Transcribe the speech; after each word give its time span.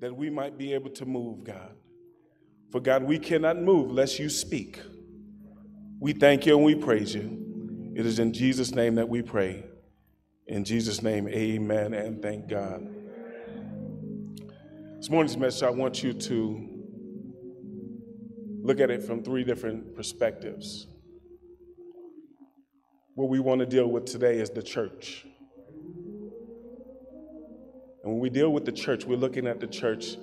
that 0.00 0.16
we 0.16 0.30
might 0.30 0.56
be 0.56 0.72
able 0.72 0.90
to 0.90 1.04
move, 1.04 1.44
God. 1.44 1.74
For 2.70 2.80
God, 2.80 3.02
we 3.02 3.18
cannot 3.18 3.60
move 3.60 3.90
lest 3.90 4.18
you 4.18 4.28
speak. 4.28 4.80
We 6.00 6.12
thank 6.12 6.46
you 6.46 6.56
and 6.56 6.64
we 6.64 6.74
praise 6.74 7.14
you. 7.14 7.92
It 7.96 8.06
is 8.06 8.18
in 8.18 8.32
Jesus' 8.32 8.72
name 8.72 8.94
that 8.96 9.08
we 9.08 9.22
pray. 9.22 9.64
In 10.46 10.64
Jesus' 10.64 11.02
name, 11.02 11.28
amen 11.28 11.94
and 11.94 12.22
thank 12.22 12.48
God. 12.48 12.86
This 14.96 15.10
morning's 15.10 15.36
message, 15.36 15.62
I 15.62 15.70
want 15.70 16.02
you 16.02 16.12
to 16.12 16.68
look 18.62 18.80
at 18.80 18.90
it 18.90 19.02
from 19.02 19.22
three 19.22 19.44
different 19.44 19.94
perspectives. 19.94 20.86
What 23.14 23.28
we 23.28 23.40
want 23.40 23.60
to 23.60 23.66
deal 23.66 23.86
with 23.88 24.06
today 24.06 24.38
is 24.38 24.50
the 24.50 24.62
church. 24.62 25.26
And 28.08 28.14
when 28.14 28.22
we 28.22 28.30
deal 28.30 28.54
with 28.54 28.64
the 28.64 28.72
church, 28.72 29.04
we're 29.04 29.18
looking 29.18 29.46
at 29.46 29.60
the 29.60 29.66
church 29.66 30.16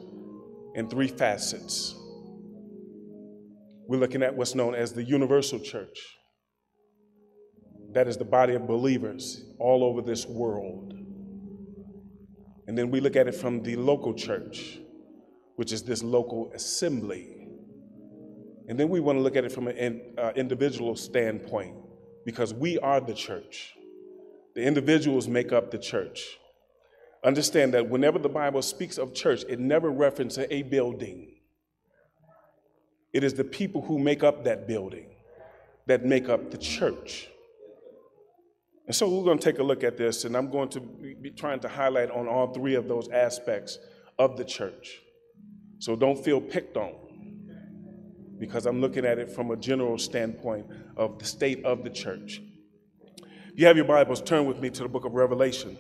in 0.73 0.89
three 0.89 1.07
facets. 1.07 1.93
We're 3.87 3.99
looking 3.99 4.23
at 4.23 4.35
what's 4.35 4.55
known 4.55 4.73
as 4.73 4.93
the 4.93 5.03
universal 5.03 5.59
church. 5.59 5.99
That 7.91 8.07
is 8.07 8.17
the 8.17 8.25
body 8.25 8.55
of 8.55 8.65
believers 8.65 9.45
all 9.59 9.83
over 9.83 10.01
this 10.01 10.25
world. 10.25 10.93
And 12.65 12.75
then 12.75 12.89
we 12.89 13.01
look 13.01 13.15
at 13.15 13.27
it 13.27 13.35
from 13.35 13.61
the 13.61 13.75
local 13.75 14.15
church, 14.15 14.79
which 15.55 15.71
is 15.71 15.83
this 15.83 16.01
local 16.01 16.51
assembly. 16.55 17.49
And 18.67 18.79
then 18.79 18.89
we 18.89 18.99
want 18.99 19.19
to 19.19 19.21
look 19.21 19.35
at 19.35 19.45
it 19.45 19.51
from 19.51 19.67
an 19.67 20.01
uh, 20.17 20.31
individual 20.35 20.95
standpoint, 20.95 21.75
because 22.25 22.51
we 22.51 22.79
are 22.79 22.99
the 22.99 23.13
church. 23.13 23.75
The 24.55 24.63
individuals 24.63 25.27
make 25.27 25.53
up 25.53 25.69
the 25.69 25.77
church. 25.77 26.39
Understand 27.25 27.73
that 27.73 27.89
whenever 27.89 28.19
the 28.19 28.29
Bible 28.29 28.61
speaks 28.61 28.99
of 28.99 29.15
church, 29.15 29.43
it 29.49 29.59
never 29.59 29.89
references 29.89 30.45
a 30.51 30.61
building. 30.61 31.31
It 33.13 33.23
is 33.23 33.33
the 33.33 33.43
people 33.43 33.81
who 33.81 33.97
make 33.97 34.23
up 34.23 34.43
that 34.43 34.67
building 34.67 35.07
that 35.87 36.05
make 36.05 36.29
up 36.29 36.51
the 36.51 36.57
church. 36.57 37.27
And 38.85 38.95
so 38.95 39.09
we're 39.09 39.23
going 39.23 39.39
to 39.39 39.43
take 39.43 39.57
a 39.57 39.63
look 39.63 39.83
at 39.83 39.97
this, 39.97 40.25
and 40.25 40.37
I'm 40.37 40.51
going 40.51 40.69
to 40.69 40.79
be 40.79 41.31
trying 41.31 41.59
to 41.61 41.67
highlight 41.67 42.11
on 42.11 42.27
all 42.27 42.53
three 42.53 42.75
of 42.75 42.87
those 42.87 43.09
aspects 43.09 43.79
of 44.19 44.37
the 44.37 44.45
church. 44.45 45.01
So 45.79 45.95
don't 45.95 46.23
feel 46.23 46.39
picked 46.39 46.77
on 46.77 46.93
because 48.37 48.67
I'm 48.67 48.81
looking 48.81 49.03
at 49.03 49.17
it 49.17 49.31
from 49.31 49.49
a 49.49 49.55
general 49.55 49.97
standpoint 49.97 50.67
of 50.95 51.17
the 51.17 51.25
state 51.25 51.65
of 51.65 51.83
the 51.83 51.89
church. 51.89 52.41
If 53.51 53.59
you 53.59 53.65
have 53.65 53.77
your 53.77 53.85
Bibles, 53.85 54.21
turn 54.21 54.45
with 54.45 54.59
me 54.59 54.69
to 54.69 54.83
the 54.83 54.89
book 54.89 55.05
of 55.05 55.13
Revelation. 55.13 55.75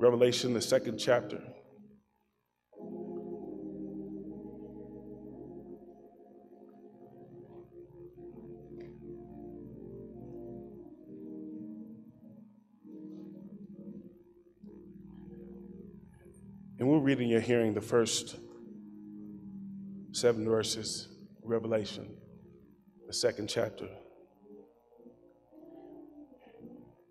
Revelation, 0.00 0.54
the 0.54 0.62
second 0.62 0.96
chapter. 0.96 1.42
And 16.78 16.88
we're 16.88 16.98
reading, 17.00 17.28
you're 17.28 17.42
hearing 17.42 17.74
the 17.74 17.82
first 17.82 18.36
seven 20.12 20.46
verses, 20.46 21.08
Revelation, 21.44 22.16
the 23.06 23.12
second 23.12 23.50
chapter. 23.50 23.86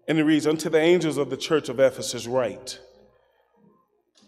And 0.09 0.17
it 0.17 0.23
reads, 0.23 0.47
Unto 0.47 0.69
the 0.69 0.79
angels 0.79 1.17
of 1.17 1.29
the 1.29 1.37
church 1.37 1.69
of 1.69 1.79
Ephesus 1.79 2.25
write, 2.25 2.79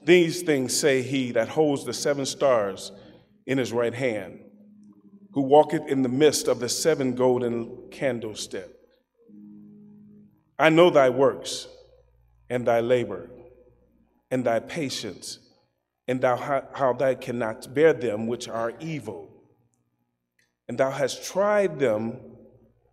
These 0.05 0.43
things 0.43 0.77
say 0.77 1.01
he 1.01 1.31
that 1.31 1.49
holds 1.49 1.83
the 1.83 1.93
seven 1.93 2.27
stars 2.27 2.91
in 3.47 3.57
his 3.57 3.73
right 3.73 3.93
hand, 3.93 4.41
who 5.33 5.41
walketh 5.41 5.87
in 5.87 6.03
the 6.03 6.09
midst 6.09 6.47
of 6.47 6.59
the 6.59 6.69
seven 6.69 7.15
golden 7.15 7.89
candlesticks. 7.89 8.69
I 10.59 10.69
know 10.69 10.91
thy 10.91 11.09
works 11.09 11.67
and 12.47 12.67
thy 12.67 12.79
labor 12.79 13.31
and 14.29 14.45
thy 14.45 14.59
patience, 14.59 15.39
and 16.07 16.21
thou 16.21 16.35
how 16.75 16.93
thou 16.93 17.15
cannot 17.15 17.73
bear 17.73 17.93
them 17.93 18.27
which 18.27 18.47
are 18.47 18.73
evil. 18.79 19.29
And 20.67 20.77
thou 20.77 20.91
hast 20.91 21.23
tried 21.23 21.79
them 21.79 22.19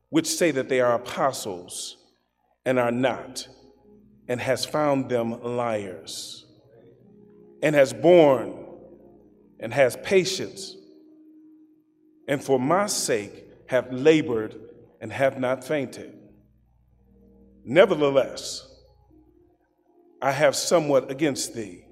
which 0.08 0.26
say 0.26 0.50
that 0.52 0.70
they 0.70 0.80
are 0.80 0.94
apostles 0.94 1.97
and 2.64 2.78
are 2.78 2.92
not, 2.92 3.48
and 4.28 4.40
has 4.40 4.64
found 4.64 5.08
them 5.08 5.42
liars, 5.42 6.46
and 7.62 7.74
has 7.74 7.92
borne 7.92 8.66
and 9.60 9.72
has 9.72 9.96
patience, 10.02 10.76
and 12.28 12.42
for 12.42 12.60
my 12.60 12.86
sake 12.86 13.44
have 13.68 13.92
labored 13.92 14.54
and 15.00 15.12
have 15.12 15.38
not 15.38 15.64
fainted. 15.64 16.14
Nevertheless, 17.64 18.66
I 20.20 20.32
have 20.32 20.56
somewhat 20.56 21.10
against 21.10 21.54
thee, 21.54 21.84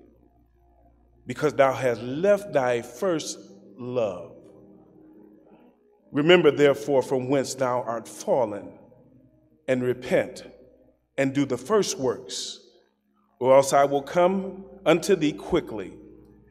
because 1.27 1.55
thou 1.55 1.73
hast 1.73 2.03
left 2.03 2.53
thy 2.53 2.83
first 2.83 3.39
love. 3.79 4.33
Remember, 6.13 6.51
therefore, 6.51 7.03
from 7.03 7.29
whence 7.29 7.55
thou 7.55 7.83
art 7.83 8.09
fallen, 8.09 8.79
and 9.69 9.83
repent 9.83 10.45
and 11.19 11.35
do 11.35 11.45
the 11.45 11.57
first 11.57 11.99
works, 11.99 12.61
or 13.41 13.55
else 13.57 13.73
I 13.73 13.85
will 13.85 14.03
come 14.03 14.65
unto 14.85 15.17
thee 15.17 15.33
quickly 15.33 15.95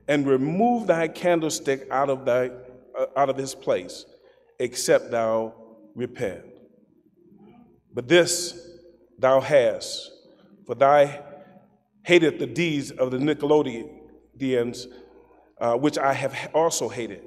and 0.07 0.27
remove 0.27 0.87
thy 0.87 1.07
candlestick 1.07 1.87
out 1.91 2.09
of, 2.09 2.25
thy, 2.25 2.51
uh, 2.97 3.05
out 3.15 3.29
of 3.29 3.37
his 3.37 3.55
place, 3.55 4.05
except 4.59 5.11
thou 5.11 5.53
repent. 5.95 6.43
But 7.93 8.07
this 8.07 8.59
thou 9.17 9.39
hast, 9.39 10.11
for 10.65 10.75
thy 10.75 11.21
hated 12.03 12.39
the 12.39 12.45
deeds 12.45 12.91
of 12.91 13.11
the 13.11 13.17
Nicolaitans, 13.17 14.85
uh, 15.59 15.75
which 15.75 15.97
I 15.97 16.13
have 16.13 16.51
also 16.53 16.89
hated. 16.89 17.23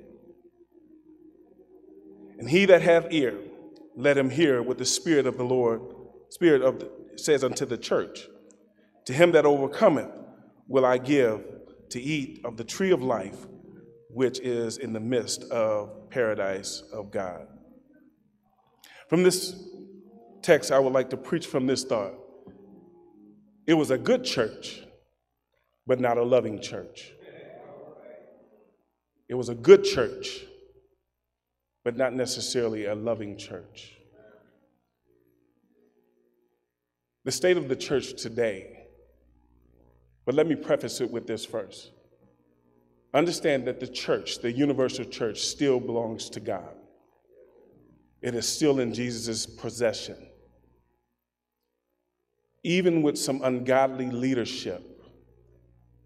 And 2.38 2.48
he 2.48 2.66
that 2.66 2.82
hath 2.82 3.06
ear, 3.10 3.38
let 3.96 4.16
him 4.16 4.30
hear 4.30 4.62
what 4.62 4.78
the 4.78 4.84
Spirit 4.84 5.26
of 5.26 5.36
the 5.36 5.44
Lord, 5.44 5.80
Spirit 6.30 6.62
of 6.62 6.78
the, 6.78 6.90
says 7.20 7.44
unto 7.44 7.66
the 7.66 7.78
church, 7.78 8.28
To 9.06 9.12
him 9.12 9.32
that 9.32 9.46
overcometh 9.46 10.10
will 10.66 10.84
I 10.84 10.98
give 10.98 11.44
to 11.90 12.00
eat 12.00 12.40
of 12.44 12.56
the 12.56 12.64
tree 12.64 12.90
of 12.90 13.02
life, 13.02 13.46
which 14.10 14.40
is 14.40 14.78
in 14.78 14.92
the 14.92 15.00
midst 15.00 15.44
of 15.44 16.10
paradise 16.10 16.82
of 16.92 17.10
God. 17.10 17.46
From 19.08 19.22
this 19.22 19.68
text, 20.42 20.70
I 20.70 20.78
would 20.78 20.92
like 20.92 21.10
to 21.10 21.16
preach 21.16 21.46
from 21.46 21.66
this 21.66 21.84
thought. 21.84 22.14
It 23.66 23.74
was 23.74 23.90
a 23.90 23.98
good 23.98 24.24
church, 24.24 24.82
but 25.86 26.00
not 26.00 26.18
a 26.18 26.22
loving 26.22 26.60
church. 26.60 27.12
It 29.28 29.34
was 29.34 29.50
a 29.50 29.54
good 29.54 29.84
church, 29.84 30.44
but 31.84 31.96
not 31.96 32.14
necessarily 32.14 32.86
a 32.86 32.94
loving 32.94 33.36
church. 33.36 33.97
The 37.24 37.32
state 37.32 37.56
of 37.56 37.68
the 37.68 37.76
church 37.76 38.20
today. 38.20 38.86
But 40.24 40.34
let 40.34 40.46
me 40.46 40.54
preface 40.54 41.00
it 41.00 41.10
with 41.10 41.26
this 41.26 41.44
first. 41.44 41.90
Understand 43.14 43.66
that 43.66 43.80
the 43.80 43.86
church, 43.86 44.40
the 44.40 44.52
universal 44.52 45.04
church, 45.04 45.40
still 45.40 45.80
belongs 45.80 46.28
to 46.30 46.40
God. 46.40 46.74
It 48.20 48.34
is 48.34 48.46
still 48.46 48.80
in 48.80 48.92
Jesus' 48.92 49.46
possession. 49.46 50.16
Even 52.64 53.02
with 53.02 53.16
some 53.16 53.42
ungodly 53.42 54.10
leadership, 54.10 54.84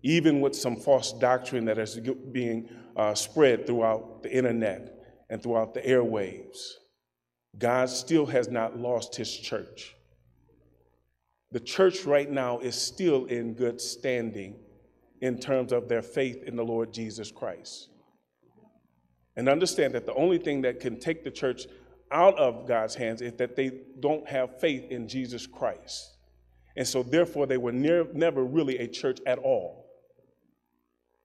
even 0.02 0.40
with 0.40 0.54
some 0.54 0.76
false 0.76 1.12
doctrine 1.12 1.64
that 1.64 1.78
is 1.78 1.98
being 2.30 2.68
uh, 2.96 3.14
spread 3.14 3.66
throughout 3.66 4.22
the 4.22 4.32
internet 4.32 4.94
and 5.30 5.42
throughout 5.42 5.74
the 5.74 5.80
airwaves, 5.80 6.74
God 7.58 7.88
still 7.88 8.26
has 8.26 8.48
not 8.48 8.78
lost 8.78 9.16
his 9.16 9.34
church 9.34 9.96
the 11.52 11.60
church 11.60 12.04
right 12.04 12.30
now 12.30 12.58
is 12.58 12.74
still 12.74 13.26
in 13.26 13.54
good 13.54 13.80
standing 13.80 14.56
in 15.20 15.38
terms 15.38 15.72
of 15.72 15.88
their 15.88 16.02
faith 16.02 16.42
in 16.44 16.56
the 16.56 16.64
Lord 16.64 16.92
Jesus 16.92 17.30
Christ. 17.30 17.88
And 19.36 19.48
understand 19.48 19.94
that 19.94 20.06
the 20.06 20.14
only 20.14 20.38
thing 20.38 20.62
that 20.62 20.80
can 20.80 20.98
take 20.98 21.24
the 21.24 21.30
church 21.30 21.66
out 22.10 22.36
of 22.38 22.66
God's 22.66 22.94
hands 22.94 23.22
is 23.22 23.34
that 23.34 23.56
they 23.56 23.70
don't 24.00 24.26
have 24.28 24.60
faith 24.60 24.90
in 24.90 25.08
Jesus 25.08 25.46
Christ. 25.46 26.16
And 26.76 26.86
so, 26.86 27.02
therefore, 27.02 27.46
they 27.46 27.58
were 27.58 27.72
near, 27.72 28.06
never 28.12 28.44
really 28.44 28.78
a 28.78 28.88
church 28.88 29.20
at 29.26 29.38
all. 29.38 29.86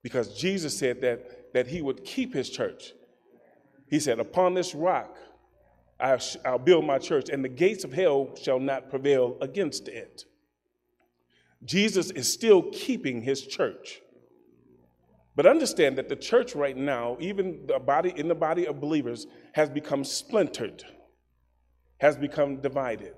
Because 0.04 0.38
Jesus 0.38 0.78
said 0.78 1.02
that, 1.02 1.54
that 1.54 1.68
he 1.68 1.82
would 1.82 2.04
keep 2.04 2.34
his 2.34 2.50
church. 2.50 2.94
He 3.90 4.00
said, 4.00 4.20
Upon 4.20 4.54
this 4.54 4.76
rock 4.76 5.18
I 6.00 6.18
sh- 6.18 6.38
I'll 6.46 6.60
build 6.60 6.86
my 6.86 7.00
church, 7.00 7.30
and 7.30 7.44
the 7.44 7.50
gates 7.50 7.84
of 7.84 7.94
hell 7.94 8.30
shall 8.42 8.60
not 8.60 8.90
prevail 8.90 9.38
against 9.42 9.88
it. 9.88 10.26
Jesus 11.64 12.12
is 12.12 12.32
still 12.32 12.64
keeping 12.72 13.22
his 13.22 13.46
church. 13.46 14.02
But 15.36 15.46
understand 15.46 15.98
that 15.98 16.10
the 16.10 16.16
church 16.16 16.56
right 16.56 16.76
now, 16.76 17.18
even 17.20 17.66
the 17.68 17.80
body 17.80 18.14
in 18.16 18.28
the 18.28 18.36
body 18.36 18.66
of 18.66 18.80
believers, 18.80 19.28
has 19.54 19.70
become 19.70 20.04
splintered, 20.04 20.84
has 22.00 22.16
become 22.16 22.58
divided. 22.58 23.16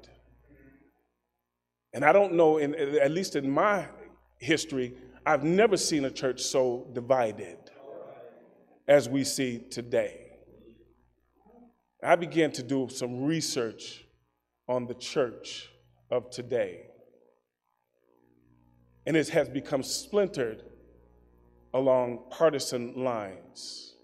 And 1.93 2.05
I 2.05 2.11
don't 2.11 2.33
know, 2.33 2.57
in, 2.57 2.75
at 2.75 3.11
least 3.11 3.35
in 3.35 3.49
my 3.49 3.87
history, 4.37 4.95
I've 5.25 5.43
never 5.43 5.77
seen 5.77 6.05
a 6.05 6.11
church 6.11 6.41
so 6.41 6.87
divided 6.93 7.57
as 8.87 9.07
we 9.07 9.23
see 9.23 9.59
today. 9.69 10.28
I 12.01 12.15
began 12.15 12.51
to 12.53 12.63
do 12.63 12.87
some 12.89 13.23
research 13.23 14.05
on 14.67 14.85
the 14.85 14.93
church 14.93 15.69
of 16.09 16.29
today. 16.29 16.85
And 19.05 19.17
it 19.17 19.29
has 19.29 19.49
become 19.49 19.83
splintered 19.83 20.63
along 21.73 22.19
partisan 22.29 23.03
lines. 23.03 23.95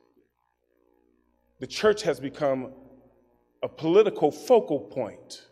The 1.59 1.67
church 1.67 2.03
has 2.03 2.19
become 2.19 2.73
a 3.63 3.69
political 3.69 4.31
focal 4.31 4.79
point 4.79 5.47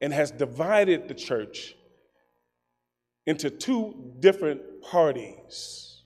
and 0.00 0.12
has 0.12 0.30
divided 0.30 1.08
the 1.08 1.14
church 1.14 1.76
into 3.26 3.48
two 3.48 4.12
different 4.20 4.60
parties. 4.82 6.02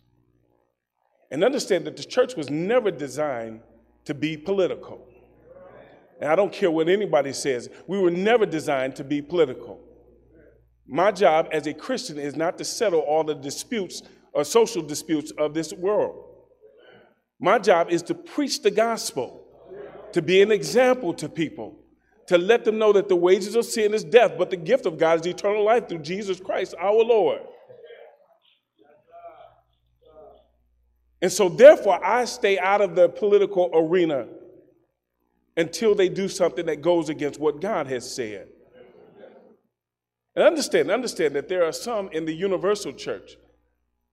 And 1.30 1.44
understand 1.44 1.86
that 1.86 1.96
the 1.96 2.04
church 2.04 2.36
was 2.36 2.50
never 2.50 2.90
designed 2.90 3.60
to 4.10 4.14
be 4.14 4.36
political. 4.36 5.06
And 6.20 6.28
I 6.32 6.34
don't 6.34 6.52
care 6.52 6.68
what 6.68 6.88
anybody 6.88 7.32
says, 7.32 7.70
we 7.86 7.96
were 7.96 8.10
never 8.10 8.44
designed 8.44 8.96
to 8.96 9.04
be 9.04 9.22
political. 9.22 9.78
My 10.88 11.12
job 11.12 11.46
as 11.52 11.68
a 11.68 11.72
Christian 11.72 12.18
is 12.18 12.34
not 12.34 12.58
to 12.58 12.64
settle 12.64 12.98
all 12.98 13.22
the 13.22 13.36
disputes 13.36 14.02
or 14.32 14.42
social 14.42 14.82
disputes 14.82 15.30
of 15.38 15.54
this 15.54 15.72
world. 15.72 16.24
My 17.38 17.60
job 17.60 17.88
is 17.88 18.02
to 18.02 18.14
preach 18.14 18.62
the 18.62 18.72
gospel, 18.72 19.46
to 20.10 20.20
be 20.20 20.42
an 20.42 20.50
example 20.50 21.14
to 21.14 21.28
people, 21.28 21.78
to 22.26 22.36
let 22.36 22.64
them 22.64 22.78
know 22.78 22.92
that 22.92 23.08
the 23.08 23.14
wages 23.14 23.54
of 23.54 23.64
sin 23.64 23.94
is 23.94 24.02
death, 24.02 24.32
but 24.36 24.50
the 24.50 24.56
gift 24.56 24.86
of 24.86 24.98
God 24.98 25.20
is 25.20 25.26
eternal 25.26 25.64
life 25.64 25.88
through 25.88 26.00
Jesus 26.00 26.40
Christ 26.40 26.74
our 26.80 27.04
Lord. 27.04 27.42
And 31.22 31.30
so, 31.30 31.48
therefore, 31.48 32.04
I 32.04 32.24
stay 32.24 32.58
out 32.58 32.80
of 32.80 32.94
the 32.94 33.08
political 33.08 33.70
arena 33.74 34.26
until 35.56 35.94
they 35.94 36.08
do 36.08 36.28
something 36.28 36.66
that 36.66 36.80
goes 36.80 37.08
against 37.08 37.38
what 37.38 37.60
God 37.60 37.86
has 37.88 38.10
said. 38.10 38.48
And 40.34 40.44
understand, 40.44 40.90
understand 40.90 41.34
that 41.34 41.48
there 41.48 41.64
are 41.64 41.72
some 41.72 42.08
in 42.12 42.24
the 42.24 42.32
universal 42.32 42.92
church 42.92 43.36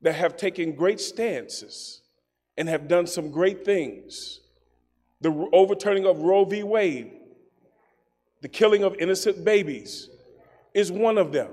that 0.01 0.13
have 0.13 0.35
taken 0.35 0.73
great 0.73 0.99
stances 0.99 2.01
and 2.57 2.67
have 2.67 2.87
done 2.87 3.07
some 3.07 3.31
great 3.31 3.63
things. 3.63 4.41
The 5.21 5.49
overturning 5.53 6.05
of 6.05 6.19
Roe 6.19 6.43
v. 6.43 6.63
Wade, 6.63 7.11
the 8.41 8.49
killing 8.49 8.83
of 8.83 8.95
innocent 8.99 9.45
babies, 9.45 10.09
is 10.73 10.91
one 10.91 11.17
of 11.17 11.31
them. 11.31 11.51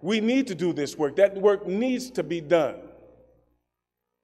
We 0.00 0.20
need 0.20 0.46
to 0.46 0.54
do 0.54 0.72
this 0.72 0.96
work. 0.96 1.16
That 1.16 1.36
work 1.36 1.66
needs 1.66 2.10
to 2.12 2.22
be 2.22 2.40
done. 2.40 2.76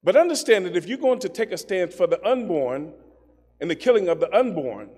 But 0.05 0.15
understand 0.15 0.67
that 0.67 0.77
if 0.77 0.87
you're 0.87 0.99
going 0.99 1.17
to 1.19 1.29
take 1.29 1.51
a 1.51 1.57
stand 1.57 1.91
for 1.91 2.05
the 2.05 2.23
unborn 2.23 2.93
and 3.59 3.69
the 3.69 3.75
killing 3.75 4.07
of 4.07 4.19
the 4.19 4.33
unborn, 4.33 4.91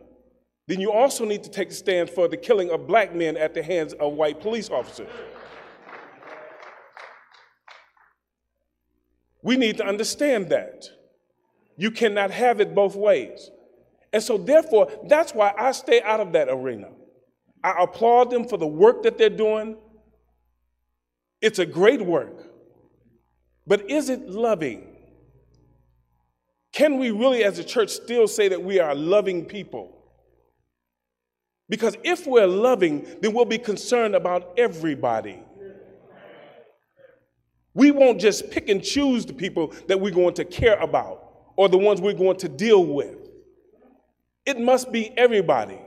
then 0.68 0.82
you 0.82 0.92
also 0.92 1.24
need 1.24 1.46
to 1.46 1.50
take 1.50 1.70
a 1.70 1.74
stand 1.74 2.10
for 2.10 2.28
the 2.28 2.36
killing 2.36 2.70
of 2.72 2.86
black 2.88 3.16
men 3.16 3.38
at 3.38 3.54
the 3.54 3.64
hands 3.64 3.94
of 3.94 4.14
white 4.14 4.42
police 4.42 4.70
officers. 4.70 5.08
We 9.42 9.56
need 9.56 9.78
to 9.78 9.86
understand 9.86 10.50
that. 10.50 10.90
You 11.78 11.90
cannot 11.90 12.32
have 12.32 12.60
it 12.60 12.76
both 12.76 12.96
ways. 12.96 13.50
And 14.12 14.22
so, 14.22 14.38
therefore, 14.38 14.92
that's 15.08 15.34
why 15.34 15.54
I 15.58 15.72
stay 15.72 16.02
out 16.02 16.20
of 16.20 16.34
that 16.34 16.50
arena. 16.50 16.90
I 17.64 17.84
applaud 17.84 18.30
them 18.30 18.46
for 18.46 18.58
the 18.58 18.68
work 18.68 19.04
that 19.04 19.18
they're 19.18 19.30
doing. 19.30 19.78
It's 21.42 21.60
a 21.60 21.66
great 21.66 22.02
work. 22.02 22.52
But 23.66 23.90
is 23.90 24.10
it 24.10 24.28
loving? 24.28 24.96
Can 26.74 27.00
we 27.00 27.12
really, 27.12 27.44
as 27.44 27.60
a 27.60 27.64
church, 27.64 27.90
still 27.90 28.28
say 28.28 28.48
that 28.50 28.62
we 28.62 28.80
are 28.80 28.94
loving 28.94 29.46
people? 29.46 29.98
Because 31.70 31.98
if 32.04 32.26
we're 32.26 32.48
loving, 32.48 33.08
then 33.22 33.34
we'll 33.34 33.46
be 33.46 33.58
concerned 33.58 34.16
about 34.16 34.54
everybody. 34.58 35.40
We 37.74 37.92
won't 37.92 38.20
just 38.20 38.50
pick 38.50 38.70
and 38.70 38.84
choose 38.84 39.26
the 39.26 39.34
people 39.34 39.74
that 39.88 40.00
we're 40.00 40.12
going 40.12 40.34
to 40.36 40.46
care 40.46 40.78
about 40.80 41.24
or 41.56 41.70
the 41.70 41.78
ones 41.78 42.02
we're 42.02 42.14
going 42.14 42.38
to 42.38 42.50
deal 42.50 42.84
with. 42.84 43.18
It 44.46 44.60
must 44.60 44.92
be 44.92 45.12
everybody. 45.18 45.80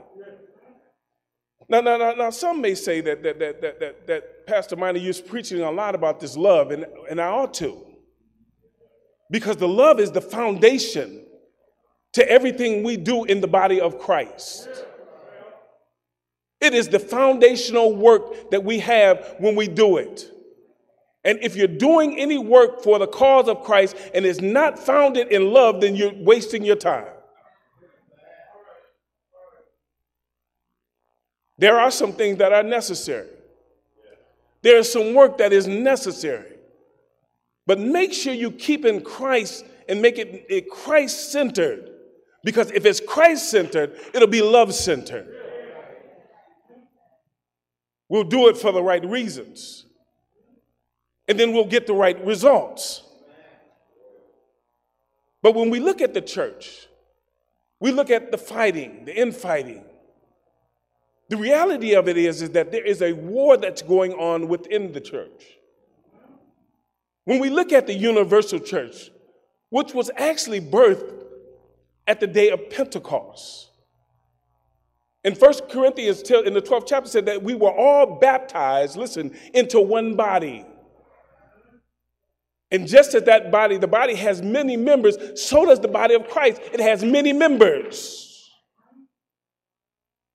Now, 1.67 1.81
now, 1.81 1.97
now, 1.97 2.11
now 2.13 2.29
some 2.29 2.61
may 2.61 2.75
say 2.75 3.01
that, 3.01 3.23
that, 3.23 3.39
that, 3.39 3.61
that, 3.61 3.79
that, 3.79 4.07
that 4.07 4.45
Pastor 4.45 4.75
Minor, 4.75 4.99
you're 4.99 5.13
preaching 5.15 5.61
a 5.61 5.71
lot 5.71 5.95
about 5.95 6.19
this 6.19 6.37
love, 6.37 6.71
and, 6.71 6.85
and 7.09 7.19
I 7.19 7.27
ought 7.27 7.53
to. 7.55 7.90
Because 9.31 9.57
the 9.57 9.67
love 9.67 9.99
is 9.99 10.11
the 10.11 10.21
foundation 10.21 11.25
to 12.13 12.29
everything 12.29 12.83
we 12.83 12.97
do 12.97 13.23
in 13.23 13.39
the 13.41 13.47
body 13.47 13.79
of 13.79 13.97
Christ. 13.97 14.67
It 16.59 16.75
is 16.75 16.89
the 16.89 16.99
foundational 16.99 17.95
work 17.95 18.51
that 18.51 18.63
we 18.63 18.79
have 18.79 19.35
when 19.39 19.55
we 19.55 19.67
do 19.67 19.97
it. 19.97 20.29
And 21.23 21.39
if 21.41 21.55
you're 21.55 21.67
doing 21.67 22.19
any 22.19 22.37
work 22.37 22.83
for 22.83 22.99
the 22.99 23.07
cause 23.07 23.47
of 23.47 23.63
Christ 23.63 23.95
and 24.13 24.25
is 24.25 24.41
not 24.41 24.77
founded 24.77 25.29
in 25.29 25.53
love, 25.53 25.81
then 25.81 25.95
you're 25.95 26.13
wasting 26.13 26.63
your 26.63 26.75
time. 26.75 27.07
There 31.57 31.79
are 31.79 31.91
some 31.91 32.11
things 32.13 32.39
that 32.39 32.51
are 32.51 32.63
necessary. 32.63 33.29
There 34.63 34.77
is 34.77 34.91
some 34.91 35.13
work 35.13 35.37
that 35.37 35.53
is 35.53 35.67
necessary. 35.67 36.57
But 37.67 37.79
make 37.79 38.13
sure 38.13 38.33
you 38.33 38.51
keep 38.51 38.85
in 38.85 39.01
Christ 39.01 39.65
and 39.87 40.01
make 40.01 40.17
it, 40.17 40.69
Christ 40.69 41.31
centered. 41.31 41.89
Because 42.43 42.71
if 42.71 42.85
it's 42.85 42.99
Christ 42.99 43.51
centered, 43.51 43.95
it'll 44.13 44.27
be 44.27 44.41
love 44.41 44.73
centered. 44.73 45.27
We'll 48.09 48.23
do 48.23 48.49
it 48.49 48.57
for 48.57 48.71
the 48.71 48.83
right 48.83 49.05
reasons. 49.05 49.85
And 51.27 51.39
then 51.39 51.53
we'll 51.53 51.65
get 51.65 51.87
the 51.87 51.93
right 51.93 52.23
results. 52.25 53.03
But 55.41 55.55
when 55.55 55.69
we 55.69 55.79
look 55.79 56.01
at 56.01 56.13
the 56.13 56.21
church, 56.21 56.87
we 57.79 57.91
look 57.91 58.09
at 58.09 58.31
the 58.31 58.37
fighting, 58.37 59.05
the 59.05 59.15
infighting. 59.15 59.85
The 61.29 61.37
reality 61.37 61.95
of 61.95 62.09
it 62.09 62.17
is, 62.17 62.41
is 62.41 62.49
that 62.51 62.71
there 62.71 62.83
is 62.85 63.01
a 63.01 63.13
war 63.13 63.55
that's 63.55 63.81
going 63.81 64.13
on 64.13 64.47
within 64.49 64.91
the 64.91 64.99
church. 64.99 65.57
When 67.25 67.39
we 67.39 67.49
look 67.49 67.71
at 67.71 67.87
the 67.87 67.93
universal 67.93 68.59
church, 68.59 69.11
which 69.69 69.93
was 69.93 70.09
actually 70.17 70.61
birthed 70.61 71.23
at 72.07 72.19
the 72.19 72.27
day 72.27 72.49
of 72.49 72.69
Pentecost, 72.69 73.69
in 75.23 75.35
1 75.35 75.53
Corinthians, 75.69 76.21
in 76.31 76.53
the 76.53 76.61
12th 76.61 76.87
chapter, 76.87 77.09
said 77.09 77.27
that 77.27 77.43
we 77.43 77.53
were 77.53 77.71
all 77.71 78.19
baptized, 78.19 78.97
listen, 78.97 79.37
into 79.53 79.79
one 79.79 80.15
body. 80.15 80.65
And 82.71 82.87
just 82.87 83.13
as 83.13 83.23
that 83.23 83.51
body, 83.51 83.77
the 83.77 83.87
body 83.87 84.15
has 84.15 84.41
many 84.41 84.77
members, 84.77 85.17
so 85.35 85.65
does 85.65 85.79
the 85.79 85.87
body 85.87 86.15
of 86.15 86.27
Christ. 86.27 86.61
It 86.73 86.79
has 86.79 87.03
many 87.03 87.33
members. 87.33 88.49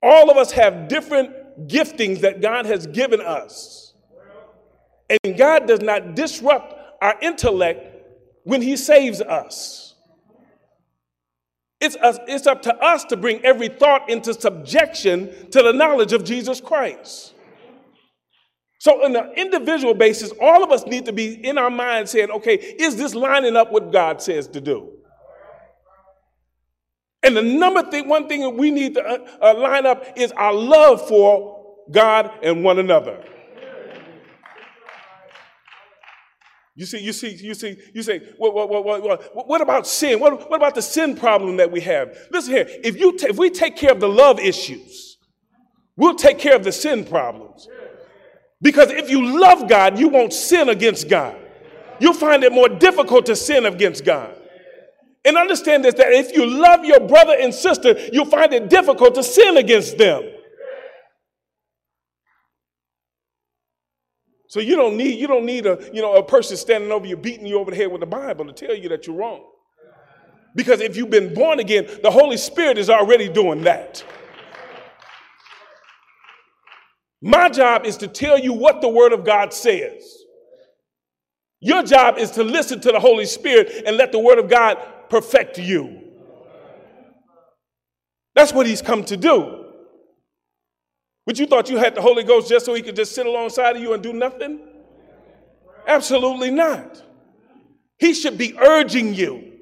All 0.02 0.30
of 0.30 0.36
us 0.36 0.52
have 0.52 0.86
different 0.86 1.66
giftings 1.66 2.20
that 2.20 2.40
God 2.40 2.66
has 2.66 2.86
given 2.86 3.20
us. 3.20 3.94
And 5.08 5.36
God 5.36 5.66
does 5.66 5.80
not 5.80 6.14
disrupt 6.14 6.75
our 7.06 7.16
intellect 7.20 8.04
when 8.42 8.60
He 8.60 8.76
saves 8.76 9.20
us. 9.20 9.94
It's, 11.80 11.94
us, 11.96 12.18
it's 12.26 12.46
up 12.48 12.62
to 12.62 12.74
us 12.76 13.04
to 13.04 13.16
bring 13.16 13.44
every 13.44 13.68
thought 13.68 14.10
into 14.10 14.34
subjection 14.34 15.50
to 15.50 15.62
the 15.62 15.72
knowledge 15.72 16.12
of 16.12 16.24
Jesus 16.24 16.60
Christ. 16.60 17.34
So, 18.78 19.04
on 19.04 19.14
an 19.14 19.32
individual 19.36 19.94
basis, 19.94 20.32
all 20.40 20.64
of 20.64 20.72
us 20.72 20.84
need 20.84 21.06
to 21.06 21.12
be 21.12 21.34
in 21.34 21.58
our 21.58 21.70
mind 21.70 22.08
saying, 22.08 22.30
okay, 22.30 22.54
is 22.54 22.96
this 22.96 23.14
lining 23.14 23.56
up 23.56 23.70
what 23.70 23.92
God 23.92 24.20
says 24.20 24.48
to 24.48 24.60
do? 24.60 24.92
And 27.22 27.36
the 27.36 27.42
number 27.42 27.82
thing, 27.88 28.08
one 28.08 28.28
thing 28.28 28.40
that 28.40 28.50
we 28.50 28.70
need 28.70 28.94
to 28.94 29.04
uh, 29.04 29.18
uh, 29.42 29.58
line 29.58 29.86
up 29.86 30.04
is 30.16 30.32
our 30.32 30.54
love 30.54 31.06
for 31.06 31.76
God 31.90 32.30
and 32.42 32.64
one 32.64 32.78
another. 32.78 33.22
You 36.76 36.84
see, 36.84 36.98
you 36.98 37.14
see, 37.14 37.34
you 37.34 37.54
see, 37.54 37.78
you 37.94 38.02
say, 38.02 38.18
what, 38.36 38.52
what, 38.54 38.68
what, 38.68 39.02
what, 39.02 39.48
what 39.48 39.60
about 39.62 39.86
sin? 39.86 40.20
What, 40.20 40.50
what 40.50 40.56
about 40.56 40.74
the 40.74 40.82
sin 40.82 41.16
problem 41.16 41.56
that 41.56 41.72
we 41.72 41.80
have? 41.80 42.14
Listen 42.30 42.52
here, 42.52 42.66
if, 42.68 42.98
you 42.98 43.16
if 43.22 43.38
we 43.38 43.48
take 43.48 43.76
care 43.76 43.92
of 43.92 43.98
the 43.98 44.08
love 44.08 44.38
issues, 44.38 45.16
we'll 45.96 46.16
take 46.16 46.38
care 46.38 46.54
of 46.54 46.64
the 46.64 46.72
sin 46.72 47.06
problems. 47.06 47.66
Because 48.60 48.90
if 48.90 49.08
you 49.08 49.40
love 49.40 49.68
God, 49.68 49.98
you 49.98 50.08
won't 50.08 50.34
sin 50.34 50.68
against 50.68 51.08
God. 51.08 51.38
You'll 51.98 52.12
find 52.12 52.44
it 52.44 52.52
more 52.52 52.68
difficult 52.68 53.24
to 53.26 53.36
sin 53.36 53.64
against 53.64 54.04
God. 54.04 54.34
And 55.24 55.38
understand 55.38 55.82
this 55.82 55.94
that 55.94 56.12
if 56.12 56.36
you 56.36 56.46
love 56.46 56.84
your 56.84 57.00
brother 57.00 57.36
and 57.40 57.54
sister, 57.54 57.98
you'll 58.12 58.26
find 58.26 58.52
it 58.52 58.68
difficult 58.68 59.14
to 59.14 59.22
sin 59.22 59.56
against 59.56 59.96
them. 59.96 60.30
So 64.56 64.60
you 64.60 64.74
don't 64.74 64.96
need 64.96 65.20
you 65.20 65.26
don't 65.26 65.44
need 65.44 65.66
a 65.66 65.78
you 65.92 66.00
know 66.00 66.14
a 66.14 66.22
person 66.22 66.56
standing 66.56 66.90
over 66.90 67.06
you 67.06 67.14
beating 67.14 67.44
you 67.44 67.58
over 67.58 67.70
the 67.70 67.76
head 67.76 67.92
with 67.92 68.00
the 68.00 68.06
Bible 68.06 68.46
to 68.46 68.54
tell 68.54 68.74
you 68.74 68.88
that 68.88 69.06
you're 69.06 69.14
wrong. 69.14 69.44
Because 70.54 70.80
if 70.80 70.96
you've 70.96 71.10
been 71.10 71.34
born 71.34 71.60
again, 71.60 71.86
the 72.02 72.10
Holy 72.10 72.38
Spirit 72.38 72.78
is 72.78 72.88
already 72.88 73.28
doing 73.28 73.64
that. 73.64 74.02
My 77.20 77.50
job 77.50 77.84
is 77.84 77.98
to 77.98 78.08
tell 78.08 78.38
you 78.38 78.54
what 78.54 78.80
the 78.80 78.88
Word 78.88 79.12
of 79.12 79.26
God 79.26 79.52
says. 79.52 80.24
Your 81.60 81.82
job 81.82 82.16
is 82.16 82.30
to 82.30 82.42
listen 82.42 82.80
to 82.80 82.92
the 82.92 82.98
Holy 82.98 83.26
Spirit 83.26 83.82
and 83.86 83.98
let 83.98 84.10
the 84.10 84.18
Word 84.18 84.38
of 84.38 84.48
God 84.48 84.78
perfect 85.10 85.58
you. 85.58 86.00
That's 88.34 88.54
what 88.54 88.64
He's 88.64 88.80
come 88.80 89.04
to 89.04 89.18
do. 89.18 89.65
But 91.26 91.40
you 91.40 91.46
thought 91.46 91.68
you 91.68 91.76
had 91.76 91.96
the 91.96 92.00
Holy 92.00 92.22
Ghost 92.22 92.48
just 92.48 92.64
so 92.64 92.72
he 92.72 92.82
could 92.82 92.96
just 92.96 93.14
sit 93.14 93.26
alongside 93.26 93.76
of 93.76 93.82
you 93.82 93.92
and 93.92 94.02
do 94.02 94.12
nothing? 94.12 94.60
Absolutely 95.86 96.52
not. 96.52 97.02
He 97.98 98.14
should 98.14 98.38
be 98.38 98.56
urging 98.56 99.12
you. 99.12 99.52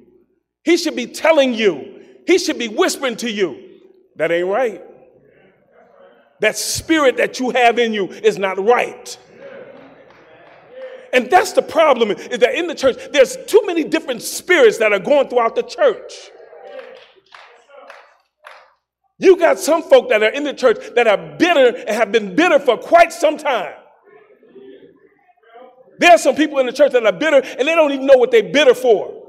He 0.63 0.77
should 0.77 0.95
be 0.95 1.07
telling 1.07 1.53
you. 1.53 2.03
He 2.27 2.37
should 2.37 2.59
be 2.59 2.67
whispering 2.67 3.17
to 3.17 3.31
you. 3.31 3.81
That 4.15 4.31
ain't 4.31 4.47
right. 4.47 4.81
That 6.41 6.55
spirit 6.55 7.17
that 7.17 7.39
you 7.39 7.49
have 7.51 7.79
in 7.79 7.93
you 7.93 8.09
is 8.09 8.37
not 8.37 8.63
right. 8.63 9.17
And 11.13 11.31
that's 11.31 11.53
the 11.53 11.61
problem 11.61 12.11
is 12.11 12.39
that 12.39 12.55
in 12.55 12.67
the 12.67 12.75
church, 12.75 12.97
there's 13.11 13.37
too 13.45 13.63
many 13.65 13.85
different 13.85 14.21
spirits 14.21 14.77
that 14.79 14.91
are 14.91 14.99
going 14.99 15.29
throughout 15.29 15.55
the 15.55 15.63
church. 15.63 16.29
You 19.17 19.37
got 19.37 19.59
some 19.59 19.81
folk 19.83 20.09
that 20.09 20.21
are 20.21 20.29
in 20.29 20.43
the 20.43 20.53
church 20.53 20.77
that 20.95 21.07
are 21.07 21.17
bitter 21.17 21.77
and 21.77 21.89
have 21.89 22.11
been 22.11 22.35
bitter 22.35 22.59
for 22.59 22.77
quite 22.77 23.13
some 23.13 23.37
time. 23.37 23.73
There 25.97 26.11
are 26.11 26.17
some 26.17 26.35
people 26.35 26.59
in 26.59 26.65
the 26.65 26.73
church 26.73 26.91
that 26.91 27.05
are 27.05 27.11
bitter 27.13 27.37
and 27.37 27.67
they 27.67 27.75
don't 27.75 27.91
even 27.91 28.05
know 28.05 28.17
what 28.17 28.31
they're 28.31 28.43
bitter 28.43 28.73
for. 28.73 29.23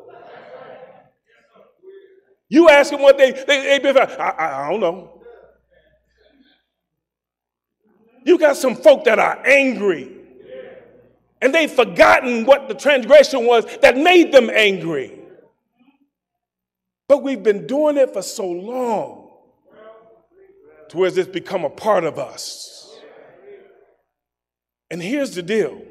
You 2.48 2.68
ask 2.68 2.90
them 2.90 3.02
what 3.02 3.16
they 3.18 3.30
they, 3.30 3.78
they 3.78 3.90
I, 3.90 4.04
I, 4.04 4.66
I 4.66 4.70
don't 4.70 4.80
know. 4.80 5.22
You 8.24 8.38
got 8.38 8.56
some 8.56 8.74
folk 8.74 9.04
that 9.04 9.20
are 9.20 9.46
angry 9.46 10.10
and 11.40 11.54
they've 11.54 11.70
forgotten 11.70 12.44
what 12.44 12.66
the 12.66 12.74
transgression 12.74 13.46
was 13.46 13.64
that 13.82 13.96
made 13.96 14.32
them 14.32 14.50
angry. 14.50 15.12
But 17.06 17.22
we've 17.22 17.42
been 17.42 17.68
doing 17.68 17.96
it 17.96 18.12
for 18.12 18.22
so 18.22 18.48
long 18.48 19.25
to 20.88 20.96
where 20.96 21.08
it's 21.08 21.28
become 21.28 21.64
a 21.64 21.70
part 21.70 22.04
of 22.04 22.18
us. 22.18 22.98
And 24.90 25.02
here's 25.02 25.34
the 25.34 25.42
deal 25.42 25.82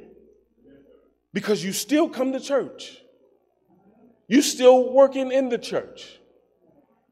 because 1.33 1.63
you 1.63 1.73
still 1.73 2.07
come 2.07 2.31
to 2.31 2.39
church, 2.39 2.97
you 4.27 4.41
still 4.41 4.93
working 4.93 5.31
in 5.31 5.49
the 5.49 5.57
church, 5.57 6.17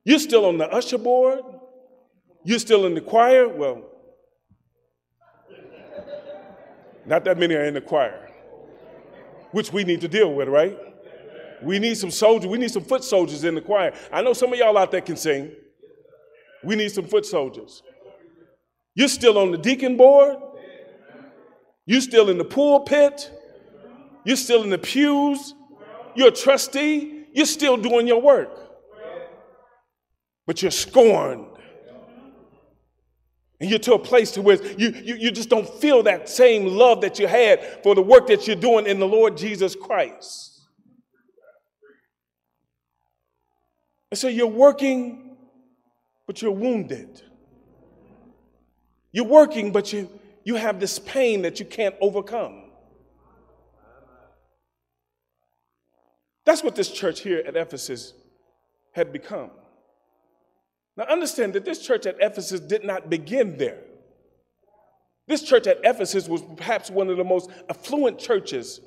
you're 0.05 0.19
still 0.19 0.45
on 0.45 0.57
the 0.57 0.69
usher 0.69 0.97
board, 0.97 1.41
you're 2.43 2.59
still 2.59 2.85
in 2.85 2.95
the 2.95 3.01
choir. 3.01 3.49
Well, 3.49 3.83
not 7.05 7.25
that 7.25 7.37
many 7.37 7.55
are 7.55 7.65
in 7.65 7.73
the 7.73 7.81
choir, 7.81 8.29
which 9.51 9.73
we 9.73 9.83
need 9.83 9.99
to 10.01 10.07
deal 10.07 10.33
with, 10.33 10.47
right? 10.47 10.77
We 11.61 11.79
need 11.79 11.95
some 11.97 12.11
soldiers, 12.11 12.47
we 12.49 12.57
need 12.57 12.71
some 12.71 12.83
foot 12.83 13.03
soldiers 13.03 13.43
in 13.43 13.55
the 13.55 13.61
choir. 13.61 13.93
I 14.11 14.21
know 14.21 14.33
some 14.33 14.53
of 14.53 14.59
y'all 14.59 14.77
out 14.77 14.91
there 14.91 15.01
can 15.01 15.17
sing. 15.17 15.51
We 16.63 16.75
need 16.75 16.91
some 16.91 17.05
foot 17.05 17.25
soldiers. 17.25 17.83
You're 18.95 19.07
still 19.07 19.37
on 19.37 19.51
the 19.51 19.57
deacon 19.57 19.97
board. 19.97 20.37
You're 21.85 22.01
still 22.01 22.29
in 22.29 22.37
the 22.37 22.45
pulpit. 22.45 23.31
You're 24.23 24.37
still 24.37 24.63
in 24.63 24.69
the 24.69 24.77
pews. 24.77 25.53
You're 26.15 26.29
a 26.29 26.31
trustee. 26.31 27.25
You're 27.33 27.45
still 27.45 27.77
doing 27.77 28.07
your 28.07 28.21
work. 28.21 28.51
But 30.45 30.61
you're 30.61 30.71
scorned. 30.71 31.47
And 33.59 33.69
you're 33.69 33.79
to 33.79 33.93
a 33.93 33.99
place 33.99 34.31
to 34.31 34.41
where 34.41 34.61
you, 34.77 34.89
you, 34.89 35.15
you 35.15 35.31
just 35.31 35.49
don't 35.49 35.67
feel 35.67 36.03
that 36.03 36.27
same 36.27 36.65
love 36.65 37.01
that 37.01 37.17
you 37.17 37.27
had 37.27 37.81
for 37.81 37.95
the 37.95 38.01
work 38.01 38.27
that 38.27 38.45
you're 38.45 38.57
doing 38.57 38.85
in 38.85 38.99
the 38.99 39.07
Lord 39.07 39.37
Jesus 39.37 39.75
Christ. 39.75 40.61
And 44.11 44.17
so 44.17 44.27
you're 44.27 44.47
working 44.47 45.22
but 46.27 46.41
you're 46.41 46.51
wounded. 46.51 47.21
You're 49.11 49.25
working, 49.25 49.71
but 49.71 49.93
you, 49.93 50.09
you 50.43 50.55
have 50.55 50.79
this 50.79 50.99
pain 50.99 51.43
that 51.43 51.59
you 51.59 51.65
can't 51.65 51.95
overcome. 52.01 52.63
That's 56.45 56.63
what 56.63 56.75
this 56.75 56.91
church 56.91 57.21
here 57.21 57.43
at 57.45 57.55
Ephesus 57.55 58.13
had 58.91 59.13
become. 59.13 59.51
Now, 60.95 61.05
understand 61.05 61.53
that 61.53 61.65
this 61.65 61.79
church 61.79 62.05
at 62.05 62.17
Ephesus 62.19 62.59
did 62.59 62.83
not 62.83 63.09
begin 63.09 63.57
there. 63.57 63.79
This 65.27 65.41
church 65.41 65.67
at 65.67 65.79
Ephesus 65.83 66.27
was 66.27 66.43
perhaps 66.57 66.91
one 66.91 67.09
of 67.09 67.17
the 67.17 67.23
most 67.23 67.49
affluent 67.69 68.19
churches 68.19 68.81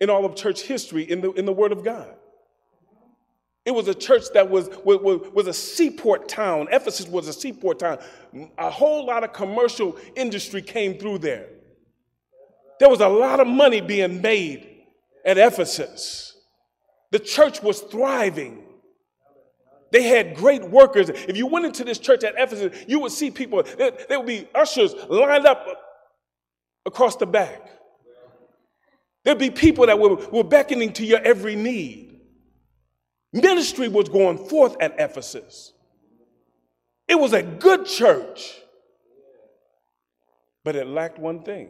in 0.00 0.10
all 0.10 0.24
of 0.24 0.34
church 0.34 0.62
history 0.62 1.02
in 1.02 1.20
the, 1.20 1.32
in 1.32 1.44
the 1.44 1.52
Word 1.52 1.70
of 1.70 1.84
God. 1.84 2.14
It 3.64 3.74
was 3.74 3.88
a 3.88 3.94
church 3.94 4.24
that 4.34 4.50
was, 4.50 4.68
was, 4.84 5.30
was 5.32 5.46
a 5.46 5.52
seaport 5.52 6.28
town. 6.28 6.68
Ephesus 6.70 7.08
was 7.08 7.28
a 7.28 7.32
seaport 7.32 7.78
town. 7.78 7.98
A 8.58 8.70
whole 8.70 9.06
lot 9.06 9.24
of 9.24 9.32
commercial 9.32 9.96
industry 10.16 10.60
came 10.60 10.98
through 10.98 11.18
there. 11.18 11.48
There 12.78 12.90
was 12.90 13.00
a 13.00 13.08
lot 13.08 13.40
of 13.40 13.46
money 13.46 13.80
being 13.80 14.20
made 14.20 14.82
at 15.24 15.38
Ephesus. 15.38 16.36
The 17.10 17.18
church 17.18 17.62
was 17.62 17.80
thriving. 17.80 18.64
They 19.92 20.02
had 20.02 20.34
great 20.34 20.62
workers. 20.68 21.08
If 21.08 21.36
you 21.36 21.46
went 21.46 21.64
into 21.64 21.84
this 21.84 21.98
church 21.98 22.24
at 22.24 22.34
Ephesus, 22.36 22.84
you 22.86 22.98
would 23.00 23.12
see 23.12 23.30
people, 23.30 23.62
there, 23.62 23.92
there 24.08 24.18
would 24.18 24.26
be 24.26 24.48
ushers 24.54 24.94
lined 25.08 25.46
up 25.46 25.66
across 26.84 27.16
the 27.16 27.26
back. 27.26 27.70
There'd 29.22 29.38
be 29.38 29.50
people 29.50 29.86
that 29.86 29.98
were, 29.98 30.16
were 30.16 30.44
beckoning 30.44 30.92
to 30.94 31.06
your 31.06 31.20
every 31.20 31.56
need. 31.56 32.13
Ministry 33.34 33.88
was 33.88 34.08
going 34.08 34.38
forth 34.38 34.76
at 34.80 34.94
Ephesus. 34.98 35.72
It 37.08 37.16
was 37.16 37.32
a 37.32 37.42
good 37.42 37.84
church, 37.84 38.54
but 40.64 40.76
it 40.76 40.86
lacked 40.86 41.18
one 41.18 41.42
thing 41.42 41.68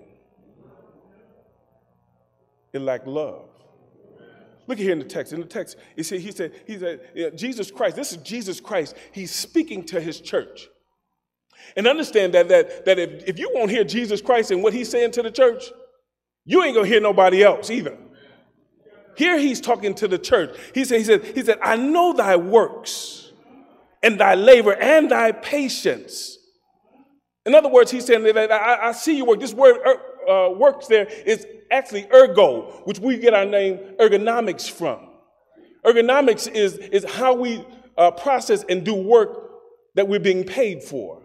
it 2.75 2.81
lacked 2.81 3.07
love. 3.07 3.49
Look 4.67 4.79
here 4.79 4.93
in 4.93 4.99
the 4.99 5.05
text. 5.05 5.33
In 5.33 5.41
the 5.41 5.47
text, 5.47 5.77
he 5.95 6.03
said, 6.03 6.21
he 6.21 6.33
said, 6.33 6.53
he 6.67 6.79
said, 6.79 7.37
Jesus 7.37 7.71
Christ, 7.71 7.97
this 7.97 8.13
is 8.13 8.19
Jesus 8.19 8.61
Christ. 8.61 8.97
He's 9.13 9.31
speaking 9.31 9.85
to 9.87 10.01
his 10.01 10.21
church. 10.21 10.69
And 11.77 11.87
understand 11.87 12.35
that, 12.35 12.49
that, 12.49 12.85
that 12.85 12.99
if, 12.99 13.29
if 13.29 13.39
you 13.39 13.51
won't 13.55 13.71
hear 13.71 13.85
Jesus 13.85 14.21
Christ 14.21 14.51
and 14.51 14.63
what 14.63 14.73
he's 14.73 14.89
saying 14.91 15.13
to 15.13 15.23
the 15.23 15.31
church, 15.31 15.65
you 16.45 16.63
ain't 16.63 16.75
gonna 16.75 16.87
hear 16.87 17.01
nobody 17.01 17.43
else 17.43 17.71
either. 17.71 17.97
Here 19.17 19.39
he's 19.39 19.61
talking 19.61 19.95
to 19.97 20.09
the 20.09 20.19
church. 20.19 20.57
He 20.75 20.85
said, 20.85 20.99
he 20.99 21.05
said, 21.05 21.25
he 21.25 21.43
said, 21.43 21.59
I 21.63 21.77
know 21.77 22.13
thy 22.13 22.37
works 22.37 23.33
and 24.03 24.19
thy 24.21 24.35
labor 24.35 24.75
and 24.75 25.11
thy 25.11 25.33
patience. 25.33 26.39
In 27.47 27.55
other 27.55 27.69
words, 27.69 27.91
he's 27.91 28.07
saying 28.07 28.23
that 28.23 28.51
I, 28.51 28.89
I 28.89 28.93
see 28.93 29.17
your 29.17 29.27
work. 29.27 29.41
This 29.41 29.53
word 29.53 29.77
er, 29.87 30.31
uh, 30.31 30.51
works 30.51 30.87
there 30.87 31.07
is 31.27 31.47
actually 31.71 32.07
ergo, 32.13 32.83
which 32.85 32.99
we 32.99 33.19
get 33.19 33.35
our 33.35 33.45
name 33.45 33.79
ergonomics 33.99 34.71
from. 34.71 35.09
Ergonomics 35.85 36.51
is, 36.51 36.75
is 36.79 37.05
how 37.05 37.35
we 37.35 37.65
uh, 37.99 38.11
process 38.11 38.65
and 38.69 38.85
do 38.85 38.95
work 38.95 39.51
that 39.95 40.09
we're 40.09 40.21
being 40.21 40.45
paid 40.45 40.83
for. 40.83 41.23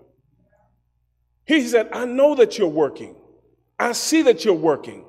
He 1.45 1.67
said, 1.67 1.89
I 1.91 2.05
know 2.05 2.35
that 2.35 2.57
you're 2.57 2.67
working. 2.67 3.15
I 3.79 3.93
see 3.93 4.21
that 4.23 4.45
you're 4.45 4.53
working. 4.53 5.05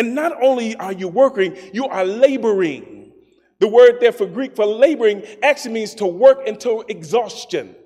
And 0.00 0.14
not 0.14 0.42
only 0.42 0.74
are 0.76 0.92
you 0.92 1.08
working, 1.08 1.54
you 1.74 1.84
are 1.84 2.06
laboring. 2.06 3.12
The 3.58 3.68
word 3.68 3.98
there 4.00 4.12
for 4.12 4.24
Greek 4.24 4.56
for 4.56 4.64
laboring 4.64 5.22
actually 5.42 5.74
means 5.74 5.94
to 5.96 6.06
work 6.06 6.48
until 6.48 6.80
exhaustion. 6.88 7.76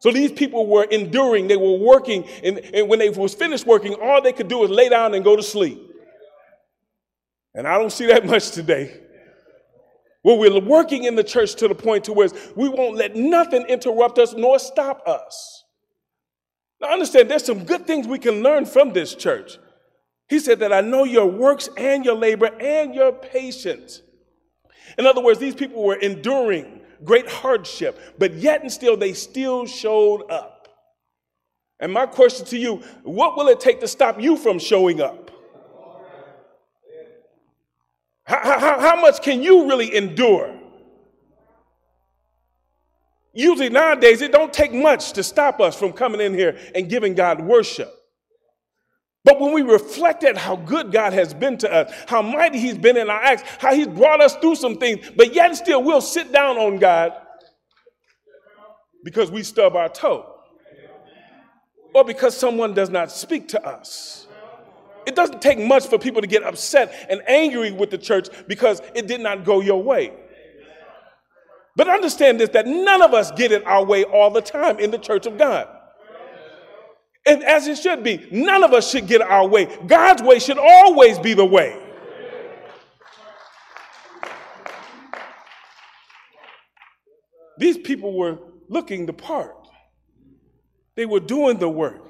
So 0.00 0.12
these 0.12 0.30
people 0.32 0.66
were 0.66 0.84
enduring, 0.84 1.48
they 1.48 1.56
were 1.56 1.78
working, 1.78 2.28
and, 2.44 2.58
and 2.58 2.90
when 2.90 2.98
they 2.98 3.08
was 3.08 3.32
finished 3.32 3.66
working, 3.66 3.94
all 3.94 4.20
they 4.20 4.34
could 4.34 4.48
do 4.48 4.58
was 4.58 4.68
lay 4.68 4.90
down 4.90 5.14
and 5.14 5.24
go 5.24 5.34
to 5.34 5.42
sleep. 5.42 5.80
And 7.54 7.66
I 7.66 7.78
don't 7.78 7.90
see 7.90 8.04
that 8.08 8.26
much 8.32 8.50
today. 8.50 8.94
Well, 10.22 10.36
we're 10.36 10.60
working 10.60 11.04
in 11.04 11.16
the 11.16 11.24
church 11.24 11.54
to 11.54 11.68
the 11.68 11.74
point 11.74 12.04
to 12.04 12.12
where 12.12 12.28
we 12.54 12.68
won't 12.68 12.96
let 12.96 13.16
nothing 13.16 13.62
interrupt 13.62 14.18
us 14.18 14.34
nor 14.34 14.58
stop 14.58 15.08
us. 15.08 15.64
Now 16.82 16.92
understand 16.92 17.30
there's 17.30 17.46
some 17.46 17.64
good 17.64 17.86
things 17.86 18.06
we 18.06 18.18
can 18.18 18.42
learn 18.42 18.66
from 18.66 18.92
this 18.92 19.14
church. 19.14 19.56
He 20.28 20.38
said 20.38 20.60
that 20.60 20.72
I 20.72 20.82
know 20.82 21.04
your 21.04 21.26
works 21.26 21.68
and 21.76 22.04
your 22.04 22.14
labor 22.14 22.46
and 22.60 22.94
your 22.94 23.12
patience. 23.12 24.02
In 24.98 25.06
other 25.06 25.22
words, 25.22 25.38
these 25.38 25.54
people 25.54 25.82
were 25.82 25.96
enduring 25.96 26.80
great 27.04 27.28
hardship, 27.28 27.98
but 28.18 28.34
yet 28.34 28.62
and 28.62 28.70
still 28.70 28.96
they 28.96 29.12
still 29.12 29.66
showed 29.66 30.30
up. 30.30 30.68
And 31.80 31.92
my 31.92 32.06
question 32.06 32.44
to 32.46 32.58
you, 32.58 32.82
what 33.04 33.36
will 33.36 33.48
it 33.48 33.60
take 33.60 33.80
to 33.80 33.88
stop 33.88 34.20
you 34.20 34.36
from 34.36 34.58
showing 34.58 35.00
up? 35.00 35.30
How, 38.24 38.58
how, 38.58 38.80
how 38.80 39.00
much 39.00 39.22
can 39.22 39.42
you 39.42 39.66
really 39.68 39.96
endure? 39.96 40.54
Usually 43.32 43.70
nowadays, 43.70 44.20
it 44.20 44.32
don't 44.32 44.52
take 44.52 44.72
much 44.72 45.12
to 45.12 45.22
stop 45.22 45.60
us 45.60 45.78
from 45.78 45.92
coming 45.92 46.20
in 46.20 46.34
here 46.34 46.58
and 46.74 46.90
giving 46.90 47.14
God 47.14 47.40
worship. 47.40 47.97
But 49.24 49.40
when 49.40 49.52
we 49.52 49.62
reflect 49.62 50.24
at 50.24 50.36
how 50.36 50.56
good 50.56 50.92
God 50.92 51.12
has 51.12 51.34
been 51.34 51.58
to 51.58 51.72
us, 51.72 51.92
how 52.06 52.22
mighty 52.22 52.58
He's 52.58 52.78
been 52.78 52.96
in 52.96 53.10
our 53.10 53.22
acts, 53.22 53.42
how 53.58 53.74
He's 53.74 53.88
brought 53.88 54.20
us 54.20 54.36
through 54.36 54.56
some 54.56 54.76
things, 54.76 55.10
but 55.16 55.34
yet 55.34 55.54
still 55.56 55.82
we'll 55.82 56.00
sit 56.00 56.32
down 56.32 56.56
on 56.56 56.78
God 56.78 57.12
because 59.04 59.30
we 59.30 59.42
stub 59.42 59.76
our 59.76 59.88
toe 59.88 60.34
or 61.94 62.04
because 62.04 62.36
someone 62.36 62.74
does 62.74 62.90
not 62.90 63.10
speak 63.10 63.48
to 63.48 63.66
us. 63.66 64.26
It 65.06 65.14
doesn't 65.14 65.40
take 65.40 65.58
much 65.58 65.86
for 65.86 65.98
people 65.98 66.20
to 66.20 66.26
get 66.26 66.42
upset 66.42 66.94
and 67.08 67.22
angry 67.26 67.72
with 67.72 67.90
the 67.90 67.98
church 67.98 68.28
because 68.46 68.82
it 68.94 69.06
did 69.06 69.20
not 69.20 69.44
go 69.44 69.60
your 69.60 69.82
way. 69.82 70.12
But 71.76 71.88
understand 71.88 72.40
this 72.40 72.50
that 72.50 72.66
none 72.66 73.02
of 73.02 73.14
us 73.14 73.30
get 73.32 73.52
it 73.52 73.64
our 73.66 73.84
way 73.84 74.04
all 74.04 74.30
the 74.30 74.42
time 74.42 74.78
in 74.78 74.90
the 74.90 74.98
church 74.98 75.26
of 75.26 75.38
God. 75.38 75.68
And 77.28 77.44
as 77.44 77.68
it 77.68 77.76
should 77.76 78.02
be, 78.02 78.26
none 78.30 78.64
of 78.64 78.72
us 78.72 78.90
should 78.90 79.06
get 79.06 79.20
our 79.20 79.46
way. 79.46 79.66
God's 79.86 80.22
way 80.22 80.38
should 80.38 80.56
always 80.56 81.18
be 81.18 81.34
the 81.34 81.44
way. 81.44 81.78
These 87.58 87.76
people 87.78 88.16
were 88.16 88.38
looking 88.70 89.04
the 89.04 89.12
part, 89.12 89.54
they 90.96 91.04
were 91.04 91.20
doing 91.20 91.58
the 91.58 91.68
work. 91.68 92.02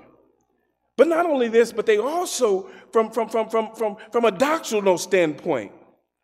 But 0.97 1.09
not 1.09 1.27
only 1.27 1.49
this, 1.49 1.73
but 1.73 1.87
they 1.87 1.99
also, 1.99 2.69
from, 2.93 3.11
from, 3.11 3.29
from, 3.29 3.49
from, 3.49 3.75
from, 3.75 3.97
from 4.11 4.25
a 4.25 4.33
doctrinal 4.33 4.99
standpoint, 4.99 5.73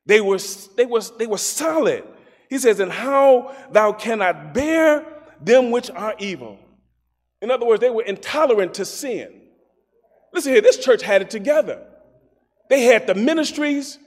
they 0.06 0.20
were, 0.20 0.38
they, 0.76 0.84
was, 0.84 1.16
they 1.16 1.26
were 1.28 1.38
solid. 1.38 2.04
He 2.50 2.58
says, 2.58 2.80
and 2.80 2.90
how 2.90 3.54
thou 3.70 3.92
cannot 3.92 4.52
bear 4.52 5.06
them 5.40 5.70
which 5.70 5.90
are 5.90 6.14
evil. 6.18 6.58
In 7.44 7.50
other 7.50 7.66
words, 7.66 7.82
they 7.82 7.90
were 7.90 8.02
intolerant 8.02 8.72
to 8.74 8.86
sin. 8.86 9.42
Listen 10.32 10.52
here, 10.52 10.62
this 10.62 10.78
church 10.78 11.02
had 11.02 11.20
it 11.20 11.28
together. 11.28 11.86
They 12.70 12.84
had 12.84 13.06
the 13.06 13.14
ministries. 13.14 13.98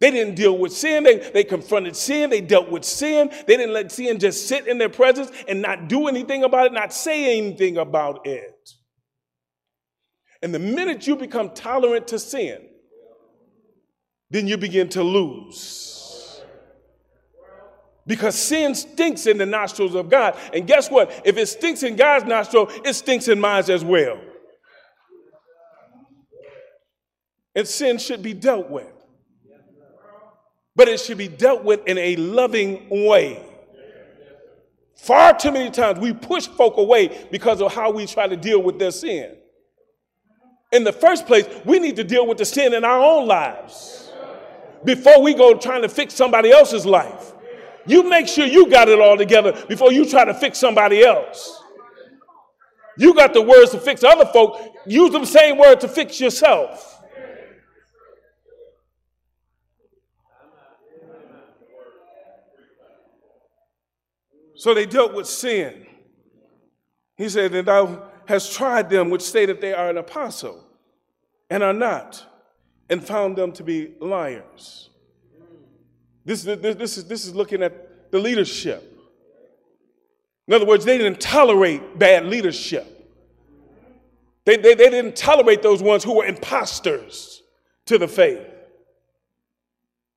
They 0.00 0.10
didn't 0.10 0.34
deal 0.34 0.56
with 0.56 0.72
sin. 0.72 1.04
They, 1.04 1.18
they 1.18 1.44
confronted 1.44 1.94
sin. 1.94 2.30
They 2.30 2.40
dealt 2.40 2.70
with 2.70 2.86
sin. 2.86 3.28
They 3.46 3.58
didn't 3.58 3.74
let 3.74 3.92
sin 3.92 4.18
just 4.18 4.48
sit 4.48 4.66
in 4.66 4.78
their 4.78 4.88
presence 4.88 5.30
and 5.46 5.60
not 5.60 5.88
do 5.88 6.08
anything 6.08 6.42
about 6.42 6.68
it, 6.68 6.72
not 6.72 6.90
say 6.90 7.38
anything 7.38 7.76
about 7.76 8.26
it. 8.26 8.70
And 10.40 10.54
the 10.54 10.58
minute 10.58 11.06
you 11.06 11.16
become 11.16 11.50
tolerant 11.50 12.08
to 12.08 12.18
sin, 12.18 12.66
then 14.30 14.48
you 14.48 14.56
begin 14.56 14.88
to 14.88 15.02
lose 15.02 15.95
because 18.06 18.38
sin 18.38 18.74
stinks 18.74 19.26
in 19.26 19.38
the 19.38 19.46
nostrils 19.46 19.94
of 19.94 20.08
God. 20.08 20.38
And 20.52 20.66
guess 20.66 20.90
what? 20.90 21.22
If 21.24 21.36
it 21.36 21.46
stinks 21.46 21.82
in 21.82 21.96
God's 21.96 22.24
nostril, 22.24 22.70
it 22.84 22.94
stinks 22.94 23.28
in 23.28 23.40
mine 23.40 23.64
as 23.68 23.84
well. 23.84 24.20
And 27.54 27.66
sin 27.66 27.98
should 27.98 28.22
be 28.22 28.34
dealt 28.34 28.70
with. 28.70 28.92
But 30.76 30.88
it 30.88 31.00
should 31.00 31.18
be 31.18 31.28
dealt 31.28 31.64
with 31.64 31.80
in 31.86 31.96
a 31.98 32.16
loving 32.16 33.06
way. 33.06 33.42
Far 34.94 35.36
too 35.36 35.50
many 35.50 35.70
times 35.70 35.98
we 35.98 36.12
push 36.12 36.46
folk 36.46 36.76
away 36.76 37.26
because 37.30 37.60
of 37.60 37.72
how 37.72 37.90
we 37.90 38.06
try 38.06 38.28
to 38.28 38.36
deal 38.36 38.62
with 38.62 38.78
their 38.78 38.90
sin. 38.90 39.36
In 40.72 40.84
the 40.84 40.92
first 40.92 41.26
place, 41.26 41.46
we 41.64 41.78
need 41.78 41.96
to 41.96 42.04
deal 42.04 42.26
with 42.26 42.38
the 42.38 42.44
sin 42.44 42.74
in 42.74 42.84
our 42.84 43.00
own 43.00 43.26
lives 43.26 44.10
before 44.84 45.22
we 45.22 45.32
go 45.34 45.54
trying 45.54 45.82
to 45.82 45.88
fix 45.88 46.14
somebody 46.14 46.50
else's 46.50 46.84
life. 46.84 47.32
You 47.86 48.08
make 48.08 48.28
sure 48.28 48.46
you 48.46 48.68
got 48.68 48.88
it 48.88 49.00
all 49.00 49.16
together 49.16 49.52
before 49.68 49.92
you 49.92 50.08
try 50.08 50.24
to 50.24 50.34
fix 50.34 50.58
somebody 50.58 51.04
else. 51.04 51.62
You 52.98 53.14
got 53.14 53.34
the 53.34 53.42
words 53.42 53.70
to 53.72 53.78
fix 53.78 54.02
other 54.02 54.26
folk, 54.26 54.58
use 54.86 55.12
the 55.12 55.24
same 55.24 55.58
word 55.58 55.80
to 55.80 55.88
fix 55.88 56.20
yourself. 56.20 56.94
So 64.56 64.72
they 64.72 64.86
dealt 64.86 65.14
with 65.14 65.26
sin. 65.26 65.86
He 67.16 67.28
said, 67.28 67.54
And 67.54 67.68
thou 67.68 68.10
hast 68.26 68.52
tried 68.54 68.88
them 68.90 69.10
which 69.10 69.22
say 69.22 69.46
that 69.46 69.60
they 69.60 69.74
are 69.74 69.90
an 69.90 69.98
apostle 69.98 70.64
and 71.50 71.62
are 71.62 71.74
not, 71.74 72.24
and 72.88 73.04
found 73.04 73.36
them 73.36 73.52
to 73.52 73.62
be 73.62 73.94
liars. 74.00 74.90
This, 76.26 76.42
this, 76.42 76.74
this, 76.74 76.98
is, 76.98 77.04
this 77.04 77.24
is 77.24 77.34
looking 77.34 77.62
at 77.62 78.10
the 78.10 78.18
leadership. 78.18 78.92
In 80.48 80.54
other 80.54 80.66
words, 80.66 80.84
they 80.84 80.98
didn't 80.98 81.20
tolerate 81.20 81.98
bad 81.98 82.26
leadership. 82.26 82.92
They, 84.44 84.56
they, 84.56 84.74
they 84.74 84.90
didn't 84.90 85.16
tolerate 85.16 85.62
those 85.62 85.82
ones 85.82 86.02
who 86.02 86.16
were 86.16 86.26
imposters 86.26 87.42
to 87.86 87.96
the 87.96 88.08
faith. 88.08 88.44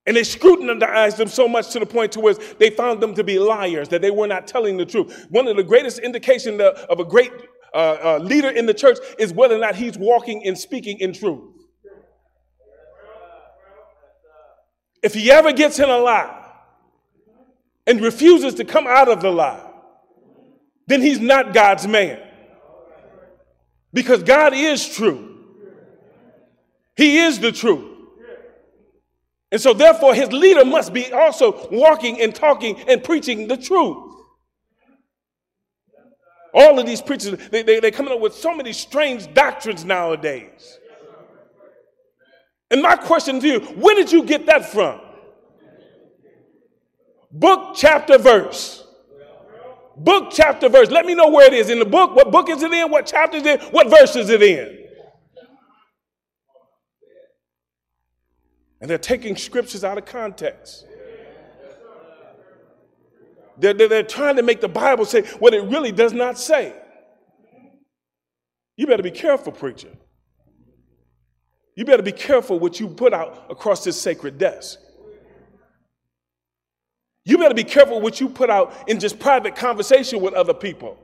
And 0.07 0.17
they 0.17 0.23
scrutinized 0.23 1.17
them 1.17 1.27
so 1.27 1.47
much 1.47 1.69
to 1.71 1.79
the 1.79 1.85
point 1.85 2.11
to 2.13 2.19
where 2.19 2.33
they 2.57 2.71
found 2.71 3.01
them 3.01 3.13
to 3.13 3.23
be 3.23 3.37
liars, 3.37 3.89
that 3.89 4.01
they 4.01 4.09
were 4.09 4.27
not 4.27 4.47
telling 4.47 4.77
the 4.77 4.85
truth. 4.85 5.27
One 5.29 5.47
of 5.47 5.55
the 5.55 5.63
greatest 5.63 5.99
indications 5.99 6.59
of 6.59 6.99
a 6.99 7.05
great 7.05 7.31
uh, 7.75 7.77
uh, 7.77 8.19
leader 8.19 8.49
in 8.49 8.65
the 8.65 8.73
church 8.73 8.97
is 9.19 9.31
whether 9.31 9.55
or 9.55 9.59
not 9.59 9.75
he's 9.75 9.97
walking 9.97 10.45
and 10.47 10.57
speaking 10.57 10.97
in 10.99 11.13
truth. 11.13 11.58
If 15.01 15.13
he 15.13 15.31
ever 15.31 15.53
gets 15.53 15.79
in 15.79 15.89
a 15.89 15.97
lie 15.97 16.35
and 17.87 18.01
refuses 18.01 18.55
to 18.55 18.65
come 18.65 18.85
out 18.87 19.09
of 19.09 19.21
the 19.21 19.31
lie, 19.31 19.65
then 20.87 21.01
he's 21.01 21.19
not 21.19 21.53
God's 21.53 21.87
man. 21.87 22.19
Because 23.93 24.23
God 24.23 24.53
is 24.53 24.87
true. 24.87 25.45
He 26.95 27.19
is 27.19 27.39
the 27.39 27.51
truth. 27.51 27.85
And 29.51 29.59
so, 29.59 29.73
therefore, 29.73 30.13
his 30.13 30.31
leader 30.31 30.63
must 30.63 30.93
be 30.93 31.11
also 31.11 31.67
walking 31.71 32.21
and 32.21 32.35
talking 32.35 32.79
and 32.87 33.03
preaching 33.03 33.47
the 33.47 33.57
truth. 33.57 34.09
All 36.53 36.79
of 36.79 36.85
these 36.85 37.01
preachers, 37.01 37.49
they, 37.49 37.63
they, 37.63 37.79
they're 37.79 37.91
coming 37.91 38.13
up 38.13 38.19
with 38.19 38.33
so 38.33 38.55
many 38.55 38.73
strange 38.73 39.31
doctrines 39.33 39.85
nowadays. 39.85 40.79
And 42.71 42.81
my 42.81 42.95
question 42.95 43.39
to 43.39 43.47
you, 43.47 43.59
where 43.59 43.95
did 43.95 44.11
you 44.11 44.23
get 44.23 44.45
that 44.45 44.71
from? 44.71 44.99
Book, 47.31 47.75
chapter, 47.75 48.17
verse. 48.17 48.85
Book, 49.97 50.29
chapter, 50.31 50.69
verse. 50.69 50.89
Let 50.89 51.05
me 51.05 51.13
know 51.13 51.29
where 51.29 51.47
it 51.47 51.53
is 51.53 51.69
in 51.69 51.79
the 51.79 51.85
book. 51.85 52.15
What 52.15 52.31
book 52.31 52.49
is 52.49 52.63
it 52.63 52.71
in? 52.71 52.89
What 52.89 53.05
chapter 53.05 53.37
is 53.37 53.45
it? 53.45 53.61
in? 53.61 53.67
What 53.69 53.89
verse 53.89 54.15
is 54.15 54.29
it 54.29 54.41
in? 54.41 54.77
And 58.81 58.89
they're 58.89 58.97
taking 58.97 59.35
scriptures 59.35 59.83
out 59.83 59.97
of 59.97 60.05
context. 60.05 60.85
They're, 63.57 63.73
they're, 63.73 63.89
they're, 63.89 64.03
trying 64.03 64.37
to 64.37 64.43
make 64.43 64.61
the 64.61 64.69
Bible 64.69 65.03
say 65.03 65.23
what 65.39 65.53
it 65.53 65.63
really 65.63 65.91
does 65.91 66.13
not 66.13 66.37
say. 66.37 66.73
You 68.77 68.87
better 68.87 69.03
be 69.03 69.11
careful, 69.11 69.51
preacher. 69.51 69.89
You 71.79 71.85
better 71.85 72.03
be 72.03 72.11
careful 72.11 72.59
what 72.59 72.81
you 72.81 72.89
put 72.89 73.13
out 73.13 73.45
across 73.49 73.85
this 73.85 73.95
sacred 74.01 74.37
desk. 74.37 74.79
You 77.23 77.37
better 77.37 77.55
be 77.55 77.63
careful 77.63 78.01
what 78.01 78.19
you 78.19 78.27
put 78.27 78.49
out 78.49 78.89
in 78.89 78.99
just 78.99 79.17
private 79.17 79.55
conversation 79.55 80.19
with 80.19 80.33
other 80.33 80.53
people. 80.53 80.97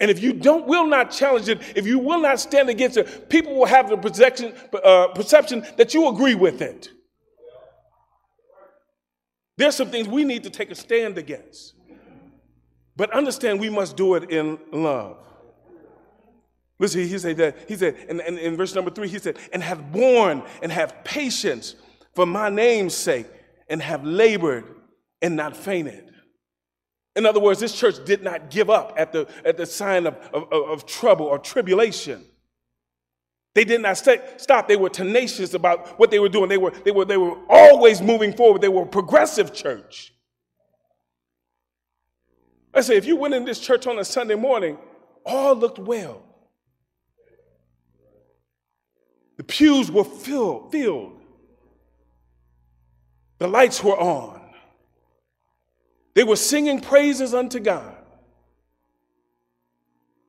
And 0.00 0.10
if 0.10 0.22
you 0.22 0.34
don't, 0.34 0.66
will 0.66 0.86
not 0.86 1.10
challenge 1.10 1.48
it, 1.48 1.62
if 1.74 1.86
you 1.86 1.98
will 1.98 2.20
not 2.20 2.38
stand 2.38 2.68
against 2.68 2.98
it, 2.98 3.30
people 3.30 3.54
will 3.54 3.64
have 3.64 3.88
the 3.88 3.96
perception, 3.96 4.52
uh, 4.84 5.08
perception 5.14 5.66
that 5.78 5.94
you 5.94 6.06
agree 6.06 6.34
with 6.34 6.60
it. 6.60 6.90
There's 9.56 9.76
some 9.76 9.88
things 9.88 10.06
we 10.06 10.24
need 10.24 10.44
to 10.44 10.50
take 10.50 10.70
a 10.70 10.74
stand 10.74 11.16
against. 11.16 11.72
But 12.96 13.10
understand 13.12 13.60
we 13.60 13.70
must 13.70 13.96
do 13.96 14.14
it 14.16 14.30
in 14.30 14.58
love. 14.72 15.16
Listen, 16.80 17.06
he 17.06 17.18
said 17.18 17.36
that, 17.36 17.56
he 17.68 17.76
said, 17.76 17.94
and, 18.08 18.20
in 18.20 18.56
verse 18.56 18.74
number 18.74 18.90
three, 18.90 19.06
he 19.06 19.18
said, 19.18 19.36
and 19.52 19.62
have 19.62 19.92
borne 19.92 20.42
and 20.62 20.72
have 20.72 21.04
patience 21.04 21.76
for 22.14 22.24
my 22.26 22.48
name's 22.48 22.94
sake, 22.94 23.26
and 23.68 23.80
have 23.80 24.04
labored 24.04 24.64
and 25.22 25.36
not 25.36 25.56
fainted. 25.56 26.10
In 27.14 27.26
other 27.26 27.38
words, 27.38 27.60
this 27.60 27.72
church 27.72 28.04
did 28.04 28.22
not 28.24 28.50
give 28.50 28.70
up 28.70 28.94
at 28.96 29.12
the, 29.12 29.28
at 29.44 29.56
the 29.56 29.66
sign 29.66 30.06
of, 30.06 30.16
of, 30.32 30.52
of 30.52 30.86
trouble 30.86 31.26
or 31.26 31.38
tribulation. 31.38 32.24
They 33.54 33.64
did 33.64 33.80
not 33.80 33.98
stay, 33.98 34.20
stop. 34.38 34.66
They 34.66 34.76
were 34.76 34.88
tenacious 34.88 35.54
about 35.54 35.98
what 35.98 36.10
they 36.10 36.18
were 36.18 36.28
doing. 36.28 36.48
They 36.48 36.58
were, 36.58 36.70
they, 36.70 36.92
were, 36.92 37.04
they 37.04 37.16
were 37.16 37.36
always 37.48 38.00
moving 38.00 38.32
forward. 38.32 38.62
They 38.62 38.68
were 38.68 38.82
a 38.82 38.86
progressive 38.86 39.52
church. 39.52 40.14
I 42.72 42.80
say, 42.80 42.96
if 42.96 43.04
you 43.04 43.16
went 43.16 43.34
in 43.34 43.44
this 43.44 43.60
church 43.60 43.86
on 43.86 43.98
a 43.98 44.04
Sunday 44.04 44.36
morning, 44.36 44.78
all 45.26 45.54
looked 45.54 45.78
well. 45.78 46.29
The 49.40 49.44
pews 49.44 49.90
were 49.90 50.04
filled, 50.04 50.70
filled. 50.70 51.18
The 53.38 53.48
lights 53.48 53.82
were 53.82 53.98
on. 53.98 54.38
They 56.12 56.24
were 56.24 56.36
singing 56.36 56.82
praises 56.82 57.32
unto 57.32 57.58
God. 57.58 57.96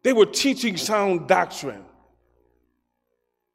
They 0.04 0.14
were 0.14 0.26
teaching 0.26 0.78
sound 0.78 1.28
doctrine. 1.28 1.84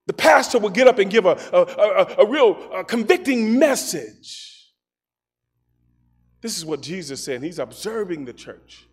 The 0.04 0.12
pastor 0.12 0.58
would 0.58 0.74
get 0.74 0.88
up 0.88 0.98
and 0.98 1.10
give 1.10 1.24
a, 1.24 1.40
a, 1.50 1.62
a, 1.62 2.16
a 2.18 2.30
real 2.30 2.70
a 2.74 2.84
convicting 2.84 3.58
message. 3.58 4.74
This 6.42 6.58
is 6.58 6.66
what 6.66 6.82
Jesus 6.82 7.24
said. 7.24 7.42
He's 7.42 7.58
observing 7.58 8.26
the 8.26 8.34
church. 8.34 8.84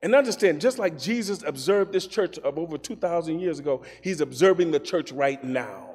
And 0.00 0.14
understand, 0.14 0.60
just 0.60 0.78
like 0.78 0.98
Jesus 0.98 1.42
observed 1.42 1.92
this 1.92 2.06
church 2.06 2.38
of 2.38 2.58
over 2.58 2.78
2,000 2.78 3.40
years 3.40 3.58
ago, 3.58 3.82
he's 4.02 4.20
observing 4.20 4.70
the 4.70 4.78
church 4.78 5.10
right 5.10 5.42
now. 5.42 5.90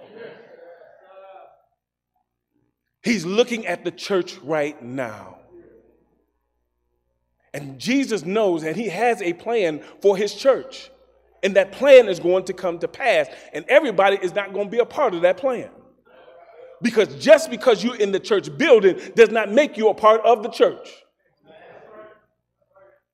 He's 3.02 3.26
looking 3.26 3.66
at 3.68 3.84
the 3.84 3.92
church 3.92 4.38
right 4.40 4.82
now. 4.82 5.38
And 7.54 7.78
Jesus 7.80 8.26
knows 8.26 8.64
that 8.64 8.76
he 8.76 8.90
has 8.90 9.22
a 9.22 9.34
plan 9.34 9.82
for 10.02 10.18
his 10.18 10.34
church. 10.34 10.90
And 11.44 11.56
that 11.56 11.74
plan 11.74 12.08
is 12.08 12.20
going 12.20 12.46
to 12.46 12.54
come 12.54 12.80
to 12.80 12.88
pass. 12.88 13.28
And 13.54 13.66
everybody 13.68 14.18
is 14.22 14.34
not 14.34 14.54
going 14.54 14.68
to 14.68 14.72
be 14.72 14.80
a 14.80 14.86
part 14.86 15.14
of 15.14 15.22
that 15.22 15.38
plan. 15.38 15.70
Because 16.82 17.14
just 17.24 17.50
because 17.50 17.84
you're 17.84 17.98
in 17.98 18.12
the 18.12 18.20
church 18.20 18.58
building 18.58 19.00
does 19.16 19.30
not 19.30 19.52
make 19.52 19.78
you 19.78 19.90
a 19.90 19.94
part 19.94 20.22
of 20.22 20.42
the 20.42 20.50
church. 20.50 21.03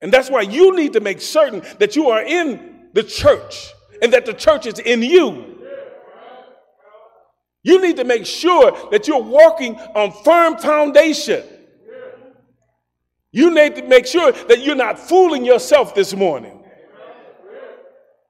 And 0.02 0.14
that's 0.14 0.30
why 0.30 0.42
you 0.42 0.76
need 0.76 0.94
to 0.94 1.02
make 1.02 1.22
certain 1.22 1.62
that 1.80 1.96
you 1.96 2.10
are 2.10 2.24
in 2.24 2.90
the 2.94 3.04
church 3.04 3.74
and 4.02 4.14
that 4.14 4.26
the 4.26 4.34
church 4.34 4.66
is 4.66 4.80
in 4.80 5.04
you. 5.04 5.58
You 7.64 7.82
need 7.82 7.98
to 7.98 8.06
make 8.06 8.26
sure 8.26 8.72
that 8.92 9.08
you're 9.08 9.22
walking 9.22 9.76
on 9.76 10.12
firm 10.24 10.58
foundation. 10.58 11.44
You 13.32 13.54
need 13.54 13.76
to 13.76 13.84
make 13.84 14.08
sure 14.08 14.32
that 14.32 14.60
you're 14.60 14.76
not 14.76 14.98
fooling 14.98 15.44
yourself 15.44 15.94
this 15.94 16.16
morning. 16.16 16.64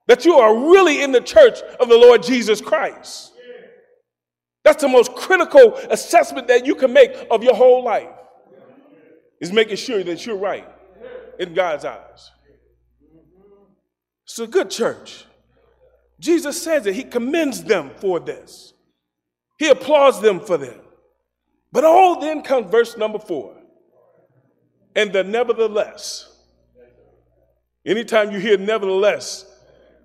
That 0.07 0.25
you 0.25 0.35
are 0.35 0.71
really 0.71 1.03
in 1.03 1.11
the 1.11 1.21
church 1.21 1.59
of 1.79 1.87
the 1.87 1.95
Lord 1.95 2.23
Jesus 2.23 2.59
Christ. 2.59 3.31
That's 4.63 4.81
the 4.81 4.89
most 4.89 5.13
critical 5.13 5.75
assessment 5.91 6.47
that 6.47 6.65
you 6.65 6.73
can 6.73 6.91
make 6.91 7.11
of 7.29 7.43
your 7.43 7.53
whole 7.53 7.83
life. 7.83 8.09
Is 9.39 9.53
making 9.53 9.77
sure 9.77 10.03
that 10.03 10.25
you're 10.25 10.35
right 10.35 10.67
in 11.39 11.53
God's 11.53 11.85
eyes. 11.85 12.31
It's 14.25 14.37
a 14.37 14.45
good 14.45 14.69
church. 14.69 15.25
Jesus 16.19 16.61
says 16.61 16.83
that 16.83 16.93
he 16.93 17.03
commends 17.03 17.63
them 17.63 17.91
for 17.97 18.19
this. 18.19 18.73
He 19.57 19.69
applauds 19.69 20.21
them 20.21 20.39
for 20.41 20.57
them. 20.57 20.79
But 21.71 21.85
all 21.85 22.19
then 22.19 22.43
comes 22.43 22.69
verse 22.69 22.97
number 22.97 23.19
four. 23.19 23.55
And 24.95 25.13
the 25.13 25.23
nevertheless. 25.23 26.27
Anytime 27.85 28.31
you 28.31 28.39
hear 28.39 28.57
nevertheless, 28.57 29.45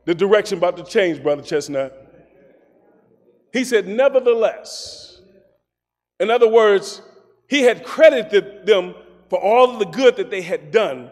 the 0.04 0.14
direction 0.14 0.58
about 0.58 0.76
to 0.76 0.84
change, 0.84 1.22
Brother 1.22 1.42
Chestnut. 1.42 2.00
He 3.52 3.64
said, 3.64 3.88
nevertheless. 3.88 5.20
In 6.20 6.30
other 6.30 6.48
words, 6.48 7.02
he 7.48 7.62
had 7.62 7.84
credited 7.84 8.66
them 8.66 8.94
for 9.28 9.40
all 9.40 9.78
the 9.78 9.86
good 9.86 10.16
that 10.16 10.30
they 10.30 10.42
had 10.42 10.70
done 10.70 11.10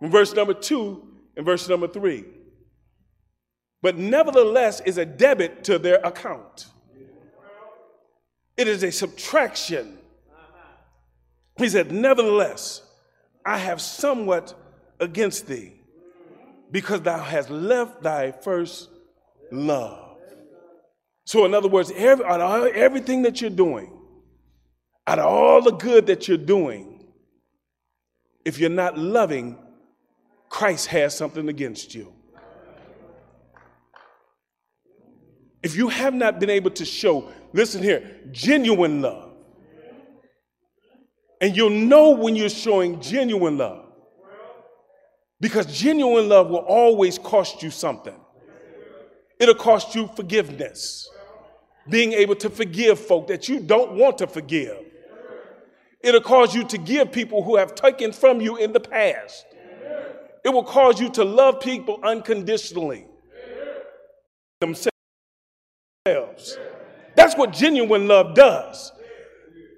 in 0.00 0.10
verse 0.10 0.34
number 0.34 0.54
two 0.54 1.06
and 1.36 1.44
verse 1.44 1.68
number 1.68 1.88
three. 1.88 2.24
But 3.80 3.96
nevertheless 3.96 4.80
is 4.80 4.98
a 4.98 5.04
debit 5.04 5.64
to 5.64 5.78
their 5.78 5.96
account. 5.96 6.66
It 8.56 8.66
is 8.66 8.82
a 8.82 8.90
subtraction. 8.90 9.98
He 11.56 11.68
said, 11.68 11.92
Nevertheless, 11.92 12.82
I 13.46 13.58
have 13.58 13.80
somewhat 13.80 14.54
against 15.00 15.46
thee, 15.46 15.74
because 16.70 17.02
thou 17.02 17.22
hast 17.22 17.50
left 17.50 18.02
thy 18.02 18.32
first 18.32 18.88
love. 19.52 20.16
So, 21.24 21.44
in 21.44 21.54
other 21.54 21.68
words, 21.68 21.92
every, 21.94 22.24
out 22.24 22.40
of 22.40 22.66
everything 22.74 23.22
that 23.22 23.40
you're 23.40 23.50
doing, 23.50 23.92
out 25.06 25.18
of 25.18 25.26
all 25.26 25.62
the 25.62 25.72
good 25.72 26.06
that 26.06 26.26
you're 26.26 26.36
doing, 26.36 27.06
if 28.44 28.58
you're 28.58 28.70
not 28.70 28.98
loving 28.98 29.56
Christ 30.48 30.86
has 30.88 31.16
something 31.16 31.48
against 31.48 31.94
you. 31.94 32.12
If 35.62 35.76
you 35.76 35.88
have 35.88 36.14
not 36.14 36.38
been 36.38 36.50
able 36.50 36.70
to 36.70 36.84
show, 36.84 37.30
listen 37.52 37.82
here, 37.82 38.20
genuine 38.30 39.02
love, 39.02 39.32
and 41.40 41.56
you'll 41.56 41.70
know 41.70 42.10
when 42.10 42.36
you're 42.36 42.48
showing 42.48 43.00
genuine 43.00 43.58
love, 43.58 43.86
because 45.40 45.66
genuine 45.66 46.28
love 46.28 46.48
will 46.48 46.58
always 46.58 47.18
cost 47.18 47.62
you 47.62 47.70
something. 47.70 48.18
It'll 49.38 49.54
cost 49.54 49.94
you 49.94 50.08
forgiveness, 50.16 51.08
being 51.88 52.12
able 52.12 52.34
to 52.36 52.50
forgive 52.50 52.98
folk 52.98 53.28
that 53.28 53.48
you 53.48 53.60
don't 53.60 53.92
want 53.92 54.18
to 54.18 54.26
forgive. 54.26 54.78
It'll 56.00 56.20
cause 56.20 56.54
you 56.54 56.64
to 56.64 56.78
give 56.78 57.10
people 57.10 57.42
who 57.42 57.56
have 57.56 57.74
taken 57.74 58.12
from 58.12 58.40
you 58.40 58.56
in 58.56 58.72
the 58.72 58.80
past. 58.80 59.44
It 60.48 60.54
will 60.54 60.64
cause 60.64 60.98
you 60.98 61.10
to 61.10 61.24
love 61.24 61.60
people 61.60 62.00
unconditionally. 62.02 63.04
Themselves. 64.62 64.88
That's 67.14 67.36
what 67.36 67.52
genuine 67.52 68.08
love 68.08 68.34
does. 68.34 68.92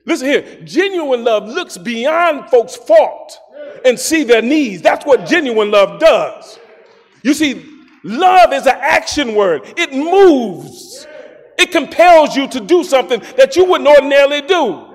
Listen 0.07 0.29
here, 0.29 0.61
genuine 0.63 1.25
love 1.25 1.49
looks 1.49 1.77
beyond 1.77 2.51
folks' 2.51 2.77
fault 2.77 3.37
and 3.85 3.99
see 3.99 4.23
their 4.23 4.43
needs. 4.43 4.81
That's 4.81 5.05
what 5.05 5.27
genuine 5.27 5.73
love 5.73 5.99
does. 5.99 6.61
You 7.25 7.35
see, 7.35 7.67
love 8.05 8.53
is 8.53 8.67
an 8.67 8.77
action 8.79 9.35
word. 9.35 9.63
It 9.77 9.93
moves. 9.93 11.05
It 11.59 11.73
compels 11.73 12.37
you 12.37 12.47
to 12.47 12.61
do 12.61 12.85
something 12.85 13.19
that 13.37 13.57
you 13.57 13.65
wouldn't 13.65 13.89
ordinarily 13.89 14.43
do. 14.43 14.87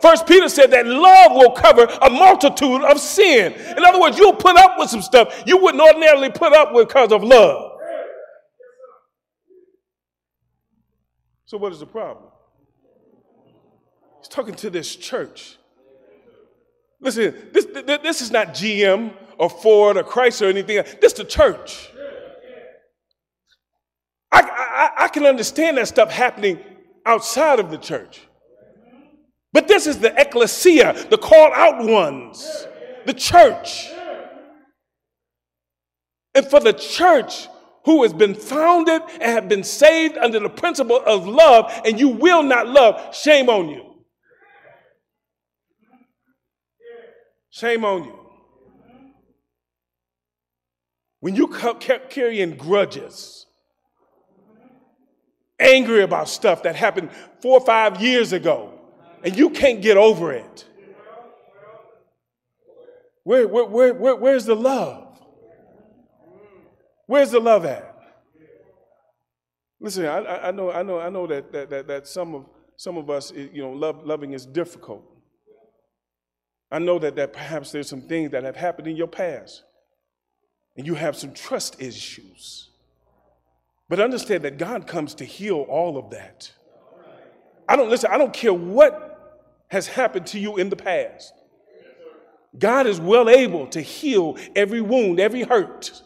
First 0.00 0.26
Peter 0.26 0.48
said 0.48 0.70
that 0.70 0.86
love 0.86 1.32
will 1.32 1.52
cover 1.52 1.84
a 2.02 2.10
multitude 2.10 2.82
of 2.82 3.00
sin. 3.00 3.52
In 3.52 3.84
other 3.84 4.00
words, 4.00 4.18
you'll 4.18 4.34
put 4.34 4.56
up 4.56 4.78
with 4.78 4.90
some 4.90 5.02
stuff 5.02 5.42
you 5.46 5.56
wouldn't 5.56 5.82
ordinarily 5.82 6.30
put 6.30 6.52
up 6.52 6.72
with 6.72 6.88
because 6.88 7.12
of 7.12 7.22
love. 7.22 7.72
So, 11.46 11.56
what 11.56 11.72
is 11.72 11.80
the 11.80 11.86
problem? 11.86 12.26
He's 14.18 14.28
talking 14.28 14.54
to 14.56 14.70
this 14.70 14.96
church. 14.96 15.56
Listen, 17.00 17.50
this, 17.52 17.66
this 17.66 18.20
is 18.20 18.30
not 18.30 18.48
GM 18.48 19.14
or 19.38 19.48
Ford 19.48 19.96
or 19.96 20.02
Chrysler 20.02 20.46
or 20.46 20.50
anything. 20.50 20.82
This 21.00 21.12
is 21.12 21.18
the 21.18 21.24
church. 21.24 21.90
I, 24.32 24.40
I, 24.40 25.04
I 25.04 25.08
can 25.08 25.24
understand 25.24 25.76
that 25.78 25.88
stuff 25.88 26.10
happening 26.10 26.58
outside 27.04 27.60
of 27.60 27.70
the 27.70 27.78
church. 27.78 28.22
This 29.76 29.86
is 29.86 29.98
the 29.98 30.18
ecclesia, 30.18 30.94
the 31.10 31.18
called 31.18 31.52
out 31.54 31.84
ones, 31.84 32.66
the 33.04 33.12
church. 33.12 33.90
And 36.34 36.46
for 36.46 36.60
the 36.60 36.72
church 36.72 37.46
who 37.84 38.02
has 38.02 38.14
been 38.14 38.34
founded 38.34 39.02
and 39.20 39.24
have 39.24 39.50
been 39.50 39.62
saved 39.62 40.16
under 40.16 40.40
the 40.40 40.48
principle 40.48 41.02
of 41.04 41.26
love, 41.26 41.70
and 41.84 42.00
you 42.00 42.08
will 42.08 42.42
not 42.42 42.66
love, 42.66 43.14
shame 43.14 43.50
on 43.50 43.68
you. 43.68 43.96
Shame 47.50 47.84
on 47.84 48.04
you. 48.04 48.18
When 51.20 51.36
you 51.36 51.48
kept 51.48 52.08
carrying 52.08 52.56
grudges, 52.56 53.44
angry 55.60 56.00
about 56.00 56.30
stuff 56.30 56.62
that 56.62 56.76
happened 56.76 57.10
four 57.42 57.60
or 57.60 57.66
five 57.66 58.00
years 58.00 58.32
ago, 58.32 58.75
and 59.22 59.36
you 59.36 59.50
can't 59.50 59.82
get 59.82 59.96
over 59.96 60.32
it. 60.32 60.64
Where, 63.24 63.48
where, 63.48 63.64
where, 63.64 63.94
where, 63.94 64.16
where's 64.16 64.44
the 64.44 64.54
love? 64.54 65.20
Where's 67.06 67.30
the 67.30 67.40
love 67.40 67.64
at? 67.64 67.92
Listen, 69.80 70.06
I, 70.06 70.48
I 70.48 70.50
know, 70.52 70.70
I 70.70 70.82
know, 70.82 71.00
I 71.00 71.10
know 71.10 71.26
that, 71.26 71.52
that, 71.52 71.70
that, 71.70 71.86
that 71.86 72.06
some 72.06 72.34
of 72.34 72.46
some 72.76 72.98
of 72.98 73.08
us, 73.08 73.32
you 73.32 73.62
know, 73.62 73.70
love, 73.70 74.04
loving 74.04 74.32
is 74.32 74.44
difficult. 74.44 75.02
I 76.70 76.78
know 76.78 76.98
that, 76.98 77.16
that 77.16 77.32
perhaps 77.32 77.72
there's 77.72 77.88
some 77.88 78.02
things 78.02 78.32
that 78.32 78.44
have 78.44 78.56
happened 78.56 78.86
in 78.86 78.96
your 78.96 79.06
past, 79.06 79.62
and 80.76 80.86
you 80.86 80.94
have 80.94 81.16
some 81.16 81.32
trust 81.32 81.80
issues. 81.80 82.70
But 83.88 84.00
understand 84.00 84.44
that 84.44 84.58
God 84.58 84.86
comes 84.86 85.14
to 85.14 85.24
heal 85.24 85.64
all 85.68 85.96
of 85.96 86.10
that. 86.10 86.52
I 87.68 87.76
don't 87.76 87.90
listen, 87.90 88.10
I 88.12 88.18
don't 88.18 88.32
care 88.32 88.52
what 88.52 89.64
has 89.68 89.86
happened 89.86 90.26
to 90.28 90.38
you 90.38 90.56
in 90.56 90.68
the 90.68 90.76
past. 90.76 91.32
God 92.58 92.86
is 92.86 93.00
well 93.00 93.28
able 93.28 93.66
to 93.68 93.80
heal 93.80 94.36
every 94.54 94.80
wound, 94.80 95.20
every 95.20 95.42
hurt. 95.42 96.02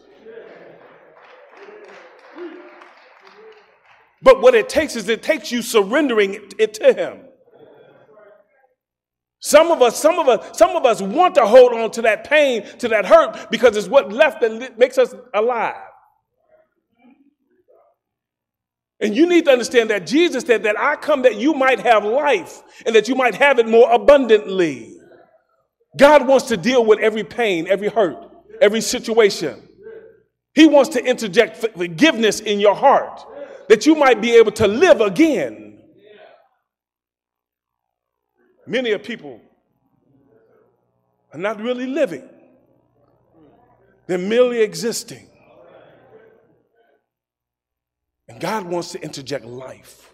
But 4.23 4.43
what 4.43 4.55
it 4.55 4.69
takes 4.69 4.97
is 4.97 5.09
it 5.09 5.23
takes 5.23 5.51
you 5.51 5.63
surrendering 5.63 6.51
it 6.59 6.75
to 6.75 6.93
him. 6.93 7.21
Some 9.43 9.71
of 9.71 9.81
us, 9.81 9.99
some 9.99 10.19
of 10.19 10.29
us, 10.29 10.59
some 10.59 10.77
of 10.77 10.85
us 10.85 11.01
want 11.01 11.35
to 11.37 11.47
hold 11.47 11.73
on 11.73 11.91
to 11.93 12.03
that 12.03 12.25
pain, 12.25 12.67
to 12.79 12.89
that 12.89 13.07
hurt, 13.07 13.51
because 13.51 13.75
it's 13.75 13.89
what 13.89 14.13
left 14.13 14.43
that 14.43 14.79
makes 14.79 14.99
us 14.99 15.15
alive. 15.33 15.90
And 19.01 19.17
you 19.17 19.27
need 19.27 19.47
to 19.47 19.51
understand 19.51 19.91
that 19.91 20.07
Jesus 20.07 20.45
said 20.45 20.63
that 20.65 20.79
I 20.79 20.97
come 20.97 21.23
that 21.23 21.37
you 21.37 21.55
might 21.55 21.81
have 21.81 22.05
life 22.05 22.63
and 22.85 22.95
that 22.95 23.09
you 23.09 23.15
might 23.15 23.35
have 23.35 23.59
it 23.59 23.67
more 23.67 23.91
abundantly. 23.91 24.97
God 25.97 26.27
wants 26.27 26.47
to 26.49 26.57
deal 26.57 26.85
with 26.85 26.99
every 27.01 27.25
pain, 27.25 27.67
every 27.67 27.89
hurt, 27.89 28.17
every 28.61 28.81
situation. 28.81 29.67
He 30.55 30.67
wants 30.67 30.91
to 30.91 31.05
interject 31.05 31.57
forgiveness 31.57 32.41
in 32.41 32.61
your 32.61 32.75
heart 32.75 33.25
that 33.69 33.87
you 33.87 33.95
might 33.95 34.21
be 34.21 34.37
able 34.37 34.53
to 34.53 34.67
live 34.67 35.01
again. 35.01 35.79
Many 38.67 38.93
of 38.93 39.03
people 39.03 39.41
are 41.33 41.39
not 41.39 41.61
really 41.61 41.87
living, 41.87 42.29
they're 44.07 44.19
merely 44.19 44.61
existing. 44.61 45.27
And 48.29 48.30
God 48.41 48.65
wants 48.65 48.93
to 48.93 49.03
interject 49.03 49.45
life. 49.45 50.13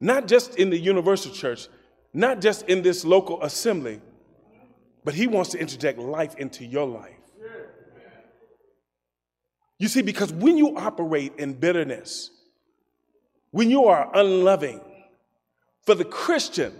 Not 0.00 0.28
just 0.28 0.56
in 0.56 0.70
the 0.70 0.78
universal 0.78 1.32
church, 1.32 1.68
not 2.12 2.40
just 2.40 2.68
in 2.68 2.82
this 2.82 3.04
local 3.04 3.42
assembly, 3.42 4.00
but 5.04 5.14
He 5.14 5.26
wants 5.26 5.50
to 5.50 5.58
interject 5.58 5.98
life 5.98 6.36
into 6.36 6.64
your 6.64 6.86
life. 6.86 7.14
You 9.78 9.88
see, 9.88 10.02
because 10.02 10.32
when 10.32 10.58
you 10.58 10.76
operate 10.76 11.32
in 11.38 11.54
bitterness, 11.54 12.30
when 13.50 13.70
you 13.70 13.86
are 13.86 14.10
unloving, 14.14 14.80
for 15.82 15.94
the 15.94 16.04
Christian, 16.04 16.74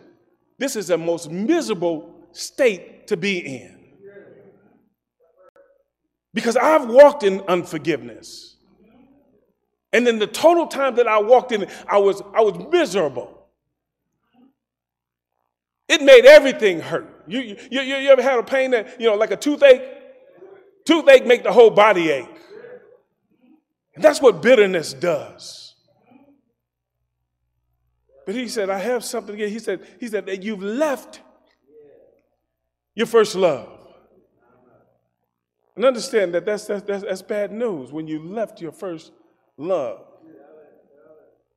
this 0.58 0.76
is 0.76 0.88
the 0.88 0.98
most 0.98 1.30
miserable 1.30 2.12
state 2.32 3.06
to 3.06 3.16
be 3.16 3.38
in. 3.38 3.78
Because 6.34 6.56
I've 6.56 6.88
walked 6.88 7.22
in 7.22 7.40
unforgiveness. 7.48 8.57
And 9.92 10.06
in 10.06 10.18
the 10.18 10.26
total 10.26 10.66
time 10.66 10.96
that 10.96 11.08
I 11.08 11.18
walked 11.18 11.52
in, 11.52 11.66
I 11.88 11.98
was, 11.98 12.22
I 12.34 12.42
was 12.42 12.58
miserable. 12.70 13.46
It 15.88 16.02
made 16.02 16.26
everything 16.26 16.80
hurt. 16.80 17.24
You, 17.26 17.40
you, 17.40 17.56
you, 17.70 17.80
you 17.80 18.10
ever 18.10 18.22
had 18.22 18.38
a 18.38 18.42
pain 18.42 18.72
that, 18.72 19.00
you 19.00 19.06
know, 19.06 19.14
like 19.14 19.30
a 19.30 19.36
toothache? 19.36 19.82
Toothache 20.84 21.26
make 21.26 21.42
the 21.42 21.52
whole 21.52 21.70
body 21.70 22.10
ache. 22.10 22.28
And 23.94 24.04
that's 24.04 24.20
what 24.20 24.42
bitterness 24.42 24.92
does. 24.92 25.74
But 28.26 28.34
he 28.34 28.46
said, 28.46 28.68
I 28.68 28.78
have 28.78 29.02
something 29.02 29.34
again. 29.34 29.48
He 29.48 29.58
said, 29.58 29.86
he 29.98 30.06
said 30.06 30.26
that 30.26 30.42
you've 30.42 30.62
left 30.62 31.22
your 32.94 33.06
first 33.06 33.34
love. 33.34 33.70
And 35.74 35.84
understand 35.84 36.34
that 36.34 36.44
that's, 36.44 36.66
that's, 36.66 36.82
that's, 36.82 37.04
that's 37.04 37.22
bad 37.22 37.52
news 37.52 37.90
when 37.90 38.06
you 38.06 38.22
left 38.22 38.60
your 38.60 38.72
first 38.72 39.12
love. 39.58 40.04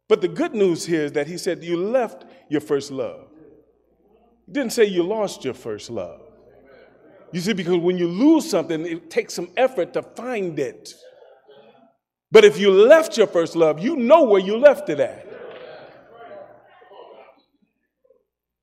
But 0.10 0.20
the 0.20 0.28
good 0.28 0.54
news 0.54 0.86
here 0.86 1.06
is 1.06 1.14
that 1.14 1.28
he 1.28 1.38
said 1.38 1.64
you 1.64 1.78
left 1.78 2.26
your 2.50 2.60
first 2.60 2.92
love. 2.92 3.28
He 4.46 4.52
didn't 4.52 4.74
say 4.74 4.84
you 4.84 5.04
lost 5.04 5.46
your 5.46 5.54
first 5.54 5.90
love. 5.90 6.22
You 7.32 7.40
see, 7.40 7.54
because 7.54 7.78
when 7.78 7.98
you 7.98 8.08
lose 8.08 8.50
something, 8.50 8.86
it 8.86 9.10
takes 9.10 9.34
some 9.34 9.50
effort 9.56 9.94
to 9.94 10.02
find 10.02 10.60
it. 10.60 10.94
But 12.30 12.44
if 12.44 12.60
you 12.60 12.72
left 12.72 13.18
your 13.18 13.28
first 13.28 13.56
love, 13.56 13.80
you 13.80 13.96
know 13.96 14.24
where 14.24 14.42
you 14.42 14.58
left 14.58 14.90
it 14.90 15.00
at. 15.00 15.28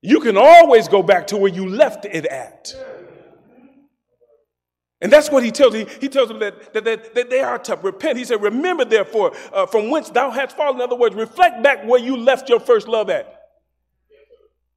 You 0.01 0.19
can 0.21 0.37
always 0.37 0.87
go 0.87 1.03
back 1.03 1.27
to 1.27 1.37
where 1.37 1.51
you 1.51 1.67
left 1.67 2.05
it 2.05 2.25
at. 2.25 2.73
And 5.01 5.11
that's 5.11 5.31
what 5.31 5.43
he 5.43 5.51
tells 5.51 5.73
them. 5.73 5.87
He 6.01 6.09
tells 6.09 6.27
them 6.27 6.39
that, 6.39 6.73
that, 6.73 6.83
that, 6.83 7.15
that 7.15 7.29
they 7.29 7.39
are 7.39 7.57
to 7.59 7.75
repent. 7.77 8.17
He 8.17 8.25
said, 8.25 8.41
Remember, 8.41 8.83
therefore, 8.83 9.31
uh, 9.53 9.65
from 9.65 9.89
whence 9.89 10.09
thou 10.09 10.29
hast 10.29 10.57
fallen. 10.57 10.75
In 10.75 10.81
other 10.81 10.95
words, 10.95 11.15
reflect 11.15 11.63
back 11.63 11.85
where 11.85 11.99
you 11.99 12.17
left 12.17 12.49
your 12.49 12.59
first 12.59 12.87
love 12.87 13.09
at. 13.09 13.35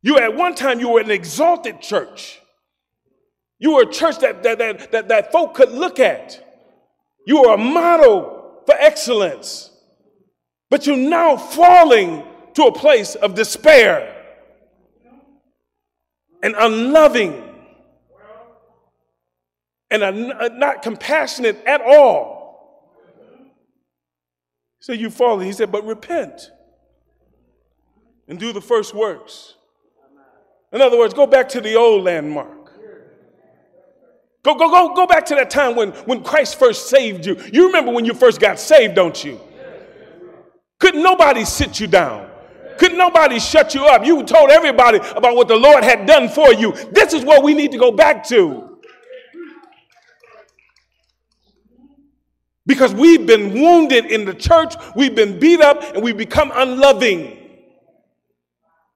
You 0.00 0.18
at 0.18 0.35
one 0.35 0.54
time 0.54 0.80
you 0.80 0.90
were 0.90 1.00
an 1.00 1.11
exalted 1.11 1.80
church. 1.80 2.40
You 3.58 3.74
were 3.74 3.82
a 3.82 3.92
church 3.92 4.18
that, 4.18 4.42
that, 4.42 4.58
that, 4.58 4.92
that, 4.92 5.08
that 5.08 5.32
folk 5.32 5.54
could 5.54 5.70
look 5.70 5.98
at. 5.98 6.44
You 7.26 7.42
were 7.42 7.54
a 7.54 7.58
model 7.58 8.62
for 8.66 8.74
excellence, 8.76 9.70
but 10.70 10.87
you're 10.87 10.96
now 10.96 11.37
falling 11.37 12.24
to 12.54 12.64
a 12.64 12.72
place 12.72 13.14
of 13.14 13.35
despair 13.35 14.08
and 16.42 16.54
unloving 16.58 17.52
and 19.92 20.02
are 20.02 20.48
not 20.48 20.83
compassionate 20.83 21.62
at 21.66 21.83
all. 21.83 22.40
So 24.81 24.92
you 24.92 25.11
fall. 25.11 25.38
He 25.38 25.52
said, 25.52 25.70
but 25.70 25.85
repent 25.85 26.50
and 28.26 28.38
do 28.38 28.52
the 28.52 28.61
first 28.61 28.94
works. 28.94 29.55
In 30.72 30.81
other 30.81 30.98
words, 30.98 31.12
go 31.12 31.26
back 31.26 31.50
to 31.50 31.61
the 31.61 31.76
old 31.76 32.05
landmark. 32.05 32.72
Go, 34.42 34.55
go, 34.55 34.70
go, 34.70 34.94
go 34.94 35.07
back 35.07 35.26
to 35.26 35.35
that 35.37 35.50
time 35.50 35.76
when, 35.76 35.90
when 35.90 36.24
Christ 36.24 36.59
first 36.59 36.88
saved 36.88 37.26
you. 37.26 37.40
You 37.52 37.66
remember 37.66 37.92
when 37.92 38.05
you 38.05 38.14
first 38.14 38.40
got 38.40 38.59
saved, 38.59 38.94
don't 38.94 39.22
you? 39.22 39.38
Couldn't 40.81 41.02
nobody 41.02 41.44
sit 41.44 41.78
you 41.78 41.87
down. 41.87 42.28
Couldn't 42.78 42.98
nobody 42.98 43.38
shut 43.38 43.74
you 43.74 43.85
up. 43.85 44.05
You 44.05 44.24
told 44.24 44.50
everybody 44.50 44.98
about 44.98 45.37
what 45.37 45.46
the 45.46 45.57
Lord 45.57 45.85
had 45.85 46.07
done 46.07 46.28
for 46.28 46.52
you. 46.52 46.72
This 46.90 47.12
is 47.12 47.24
what 47.24 47.44
we 47.44 47.55
need 47.55 47.70
to 47.72 47.78
go 47.78 47.92
back 47.92 48.26
to. 48.28 48.71
Because 52.64 52.94
we've 52.94 53.27
been 53.27 53.55
wounded 53.55 54.07
in 54.07 54.25
the 54.25 54.35
church, 54.35 54.75
we've 54.94 55.14
been 55.14 55.38
beat 55.38 55.61
up, 55.61 55.83
and 55.94 56.03
we 56.03 56.12
become 56.12 56.53
unloving. 56.55 57.38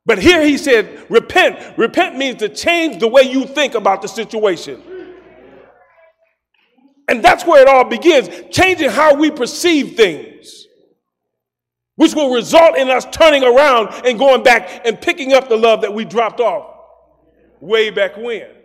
But 0.04 0.20
here 0.20 0.40
he 0.42 0.56
said, 0.56 1.04
repent. 1.10 1.76
Repent 1.76 2.16
means 2.16 2.38
to 2.38 2.48
change 2.48 3.00
the 3.00 3.08
way 3.08 3.22
you 3.22 3.44
think 3.44 3.74
about 3.74 4.02
the 4.02 4.08
situation. 4.08 4.80
And 7.08 7.24
that's 7.24 7.44
where 7.44 7.62
it 7.62 7.68
all 7.68 7.84
begins 7.84 8.28
changing 8.50 8.90
how 8.90 9.14
we 9.14 9.30
perceive 9.30 9.96
things, 9.96 10.66
which 11.96 12.14
will 12.14 12.32
result 12.32 12.76
in 12.76 12.88
us 12.88 13.06
turning 13.10 13.42
around 13.42 13.88
and 14.06 14.18
going 14.18 14.44
back 14.44 14.86
and 14.86 15.00
picking 15.00 15.32
up 15.32 15.48
the 15.48 15.56
love 15.56 15.82
that 15.82 15.92
we 15.92 16.04
dropped 16.04 16.40
off 16.40 16.72
way 17.60 17.90
back 17.90 18.16
when. 18.16 18.55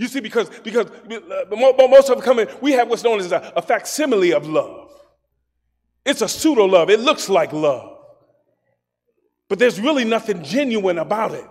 You 0.00 0.08
see, 0.08 0.20
because, 0.20 0.48
because 0.60 0.86
uh, 0.86 1.44
most 1.50 2.08
of 2.08 2.16
them 2.16 2.20
come 2.22 2.38
in, 2.38 2.48
we 2.62 2.72
have 2.72 2.88
what's 2.88 3.04
known 3.04 3.20
as 3.20 3.32
a, 3.32 3.52
a 3.54 3.60
facsimile 3.60 4.32
of 4.32 4.48
love. 4.48 4.90
It's 6.06 6.22
a 6.22 6.28
pseudo 6.28 6.64
love, 6.64 6.88
it 6.88 7.00
looks 7.00 7.28
like 7.28 7.52
love, 7.52 7.98
but 9.46 9.58
there's 9.58 9.78
really 9.78 10.06
nothing 10.06 10.42
genuine 10.42 10.96
about 10.96 11.34
it. 11.34 11.44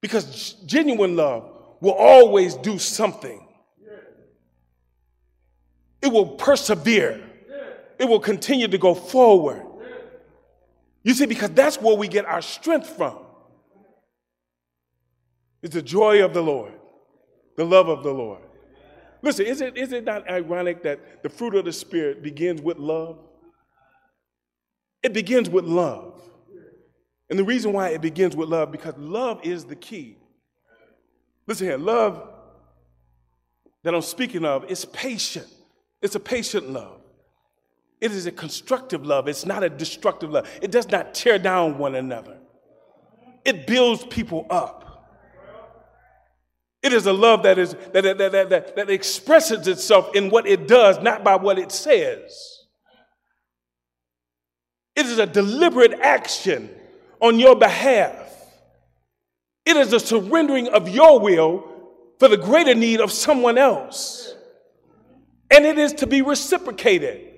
Because 0.00 0.54
genuine 0.64 1.16
love 1.16 1.52
will 1.82 1.92
always 1.92 2.54
do 2.54 2.78
something. 2.78 3.46
It 6.00 6.10
will 6.10 6.28
persevere. 6.28 7.20
It 7.98 8.06
will 8.06 8.20
continue 8.20 8.68
to 8.68 8.78
go 8.78 8.94
forward. 8.94 9.66
You 11.02 11.12
see, 11.12 11.26
because 11.26 11.50
that's 11.50 11.78
where 11.78 11.94
we 11.94 12.08
get 12.08 12.24
our 12.24 12.40
strength 12.40 12.88
from. 12.88 13.23
It's 15.64 15.74
the 15.74 15.82
joy 15.82 16.24
of 16.24 16.32
the 16.32 16.42
Lord, 16.42 16.74
the 17.56 17.64
love 17.64 17.88
of 17.88 18.04
the 18.04 18.12
Lord. 18.12 18.42
Listen, 19.22 19.46
is 19.46 19.60
it, 19.60 19.76
is 19.76 19.92
it 19.92 20.04
not 20.04 20.28
ironic 20.30 20.84
that 20.84 21.24
the 21.24 21.28
fruit 21.28 21.56
of 21.56 21.64
the 21.64 21.72
Spirit 21.72 22.22
begins 22.22 22.62
with 22.62 22.78
love? 22.78 23.18
It 25.02 25.12
begins 25.12 25.50
with 25.50 25.64
love. 25.64 26.20
And 27.28 27.38
the 27.38 27.44
reason 27.44 27.72
why 27.72 27.88
it 27.88 28.00
begins 28.00 28.36
with 28.36 28.48
love, 28.48 28.70
because 28.70 28.94
love 28.96 29.40
is 29.42 29.64
the 29.64 29.74
key 29.74 30.18
Listen 31.46 31.66
here, 31.66 31.76
love 31.76 32.30
that 33.82 33.94
I'm 33.94 34.02
speaking 34.02 34.44
of 34.44 34.70
is 34.70 34.84
patient, 34.86 35.46
It's 36.00 36.14
a 36.14 36.20
patient 36.20 36.70
love. 36.70 37.00
It 38.00 38.12
is 38.12 38.26
a 38.26 38.32
constructive 38.32 39.06
love. 39.06 39.28
It's 39.28 39.46
not 39.46 39.62
a 39.62 39.70
destructive 39.70 40.30
love. 40.30 40.48
It 40.60 40.70
does 40.70 40.90
not 40.90 41.14
tear 41.14 41.38
down 41.38 41.78
one 41.78 41.94
another. 41.94 42.36
It 43.44 43.66
builds 43.66 44.04
people 44.04 44.46
up. 44.50 44.84
It 46.84 46.92
is 46.92 47.06
a 47.06 47.14
love 47.14 47.44
that, 47.44 47.58
is, 47.58 47.74
that, 47.94 48.02
that, 48.02 48.18
that, 48.18 48.50
that, 48.50 48.76
that 48.76 48.90
expresses 48.90 49.66
itself 49.66 50.14
in 50.14 50.28
what 50.28 50.46
it 50.46 50.68
does, 50.68 51.00
not 51.00 51.24
by 51.24 51.34
what 51.34 51.58
it 51.58 51.72
says. 51.72 52.60
It 54.94 55.06
is 55.06 55.18
a 55.18 55.26
deliberate 55.26 55.94
action 55.94 56.68
on 57.22 57.38
your 57.38 57.56
behalf. 57.56 58.30
It 59.64 59.78
is 59.78 59.94
a 59.94 59.98
surrendering 59.98 60.68
of 60.68 60.90
your 60.90 61.20
will 61.20 61.64
for 62.18 62.28
the 62.28 62.36
greater 62.36 62.74
need 62.74 63.00
of 63.00 63.10
someone 63.10 63.56
else. 63.56 64.34
And 65.50 65.64
it 65.64 65.78
is 65.78 65.94
to 65.94 66.06
be 66.06 66.20
reciprocated. 66.20 67.30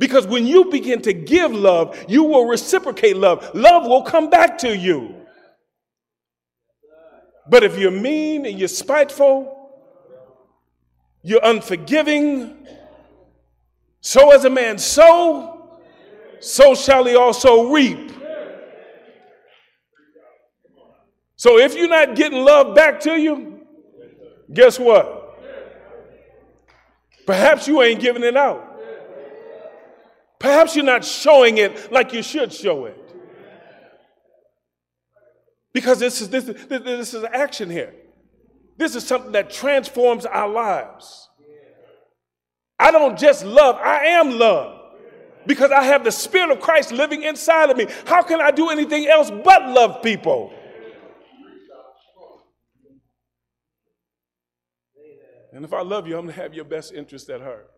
Because 0.00 0.26
when 0.26 0.44
you 0.44 0.72
begin 0.72 1.02
to 1.02 1.12
give 1.12 1.52
love, 1.52 2.04
you 2.08 2.24
will 2.24 2.46
reciprocate 2.46 3.16
love. 3.16 3.48
Love 3.54 3.86
will 3.86 4.02
come 4.02 4.28
back 4.28 4.58
to 4.58 4.76
you. 4.76 5.14
But 7.48 7.64
if 7.64 7.78
you're 7.78 7.90
mean 7.90 8.46
and 8.46 8.58
you're 8.58 8.68
spiteful, 8.68 9.54
you're 11.22 11.44
unforgiving, 11.44 12.66
so 14.00 14.30
as 14.32 14.44
a 14.44 14.50
man 14.50 14.78
sow, 14.78 15.80
so 16.40 16.74
shall 16.74 17.04
he 17.04 17.16
also 17.16 17.70
reap. 17.70 18.12
So 21.36 21.58
if 21.58 21.74
you're 21.74 21.88
not 21.88 22.16
getting 22.16 22.44
love 22.44 22.74
back 22.74 23.00
to 23.00 23.16
you, 23.16 23.60
guess 24.52 24.78
what? 24.78 25.16
Perhaps 27.26 27.68
you 27.68 27.82
ain't 27.82 28.00
giving 28.00 28.24
it 28.24 28.36
out. 28.36 28.80
Perhaps 30.38 30.76
you're 30.76 30.84
not 30.84 31.04
showing 31.04 31.58
it 31.58 31.92
like 31.92 32.12
you 32.12 32.22
should 32.22 32.52
show 32.52 32.86
it. 32.86 33.07
Because 35.72 35.98
this 35.98 36.20
is, 36.20 36.30
this, 36.30 36.44
this, 36.44 36.82
this 36.82 37.14
is 37.14 37.24
action 37.24 37.70
here. 37.70 37.94
This 38.76 38.94
is 38.94 39.06
something 39.06 39.32
that 39.32 39.50
transforms 39.50 40.24
our 40.24 40.48
lives. 40.48 41.28
I 42.78 42.90
don't 42.90 43.18
just 43.18 43.44
love, 43.44 43.76
I 43.76 44.06
am 44.06 44.38
love. 44.38 44.76
Because 45.46 45.70
I 45.70 45.82
have 45.84 46.04
the 46.04 46.12
Spirit 46.12 46.50
of 46.50 46.60
Christ 46.60 46.92
living 46.92 47.22
inside 47.22 47.70
of 47.70 47.76
me. 47.76 47.86
How 48.06 48.22
can 48.22 48.40
I 48.40 48.50
do 48.50 48.68
anything 48.68 49.06
else 49.06 49.30
but 49.30 49.68
love 49.70 50.02
people? 50.02 50.52
And 55.52 55.64
if 55.64 55.72
I 55.72 55.82
love 55.82 56.06
you, 56.06 56.16
I'm 56.16 56.26
going 56.26 56.36
to 56.36 56.42
have 56.42 56.54
your 56.54 56.66
best 56.66 56.92
interest 56.92 57.30
at 57.30 57.40
heart. 57.40 57.70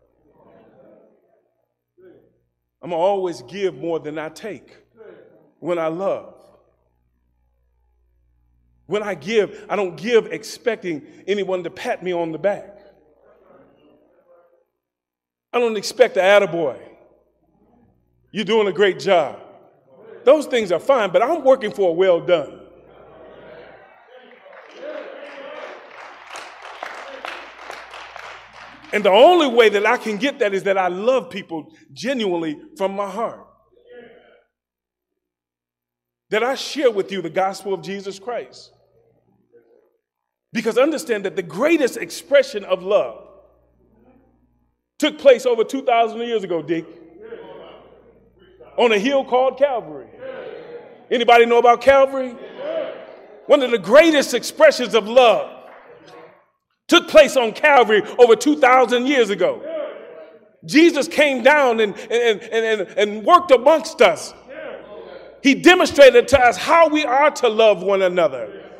I'm 2.81 2.89
going 2.89 2.99
to 2.99 3.03
always 3.03 3.41
give 3.43 3.75
more 3.75 3.99
than 3.99 4.17
I 4.17 4.29
take 4.29 4.75
when 5.59 5.79
I 5.79 5.87
love. 5.87 6.40
When 8.91 9.03
I 9.03 9.15
give, 9.15 9.65
I 9.69 9.77
don't 9.77 9.95
give 9.95 10.25
expecting 10.33 11.07
anyone 11.25 11.63
to 11.63 11.69
pat 11.69 12.03
me 12.03 12.11
on 12.11 12.33
the 12.33 12.37
back. 12.37 12.77
I 15.53 15.59
don't 15.59 15.77
expect 15.77 16.15
the 16.15 16.19
attaboy. 16.19 16.77
You're 18.33 18.43
doing 18.43 18.67
a 18.67 18.73
great 18.73 18.99
job. 18.99 19.39
Those 20.25 20.45
things 20.45 20.73
are 20.73 20.79
fine, 20.79 21.09
but 21.09 21.21
I'm 21.21 21.41
working 21.45 21.71
for 21.71 21.91
a 21.91 21.93
well 21.93 22.19
done. 22.19 22.59
And 28.91 29.05
the 29.05 29.09
only 29.09 29.47
way 29.47 29.69
that 29.69 29.85
I 29.85 29.95
can 29.95 30.17
get 30.17 30.39
that 30.39 30.53
is 30.53 30.63
that 30.63 30.77
I 30.77 30.89
love 30.89 31.29
people 31.29 31.73
genuinely 31.93 32.59
from 32.75 32.93
my 32.93 33.09
heart. 33.09 33.47
That 36.29 36.43
I 36.43 36.55
share 36.55 36.91
with 36.91 37.09
you 37.09 37.21
the 37.21 37.29
gospel 37.29 37.73
of 37.73 37.81
Jesus 37.81 38.19
Christ. 38.19 38.73
Because 40.53 40.77
understand 40.77 41.25
that 41.25 41.35
the 41.35 41.43
greatest 41.43 41.97
expression 41.97 42.63
of 42.65 42.83
love 42.83 43.27
took 44.99 45.17
place 45.17 45.45
over 45.45 45.63
2,000 45.63 46.19
years 46.19 46.43
ago, 46.43 46.61
Dick, 46.61 46.85
on 48.77 48.91
a 48.91 48.99
hill 48.99 49.23
called 49.23 49.57
Calvary. 49.57 50.07
Anybody 51.09 51.45
know 51.45 51.57
about 51.57 51.81
Calvary? 51.81 52.35
One 53.47 53.61
of 53.63 53.71
the 53.71 53.79
greatest 53.79 54.33
expressions 54.33 54.93
of 54.93 55.07
love 55.07 55.49
took 56.87 57.07
place 57.07 57.37
on 57.37 57.53
Calvary 57.53 58.01
over 58.19 58.35
2,000 58.35 59.07
years 59.07 59.29
ago. 59.29 59.61
Jesus 60.65 61.07
came 61.07 61.41
down 61.41 61.79
and, 61.79 61.97
and, 61.97 62.41
and, 62.41 62.81
and, 62.97 63.25
worked 63.25 63.51
amongst 63.51 64.01
us. 64.01 64.33
He 65.41 65.55
demonstrated 65.55 66.27
to 66.29 66.39
us 66.39 66.55
how 66.55 66.87
we 66.87 67.03
are 67.03 67.31
to 67.31 67.49
love 67.49 67.81
one 67.81 68.03
another. 68.03 68.70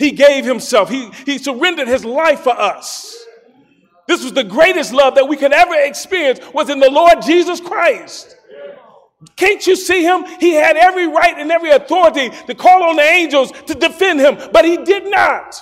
He 0.00 0.12
gave 0.12 0.46
himself, 0.46 0.88
he, 0.88 1.10
he 1.26 1.36
surrendered 1.36 1.86
his 1.86 2.06
life 2.06 2.40
for 2.40 2.58
us. 2.58 3.22
This 4.08 4.24
was 4.24 4.32
the 4.32 4.42
greatest 4.42 4.94
love 4.94 5.14
that 5.16 5.28
we 5.28 5.36
could 5.36 5.52
ever 5.52 5.74
experience 5.74 6.40
was 6.54 6.70
in 6.70 6.80
the 6.80 6.90
Lord 6.90 7.20
Jesus 7.20 7.60
Christ. 7.60 8.34
Can't 9.36 9.64
you 9.66 9.76
see 9.76 10.02
him? 10.02 10.24
He 10.40 10.54
had 10.54 10.78
every 10.78 11.06
right 11.06 11.34
and 11.36 11.52
every 11.52 11.72
authority 11.72 12.30
to 12.46 12.54
call 12.54 12.82
on 12.84 12.96
the 12.96 13.02
angels 13.02 13.52
to 13.66 13.74
defend 13.74 14.20
him, 14.20 14.38
but 14.54 14.64
he 14.64 14.78
did 14.78 15.04
not. 15.04 15.54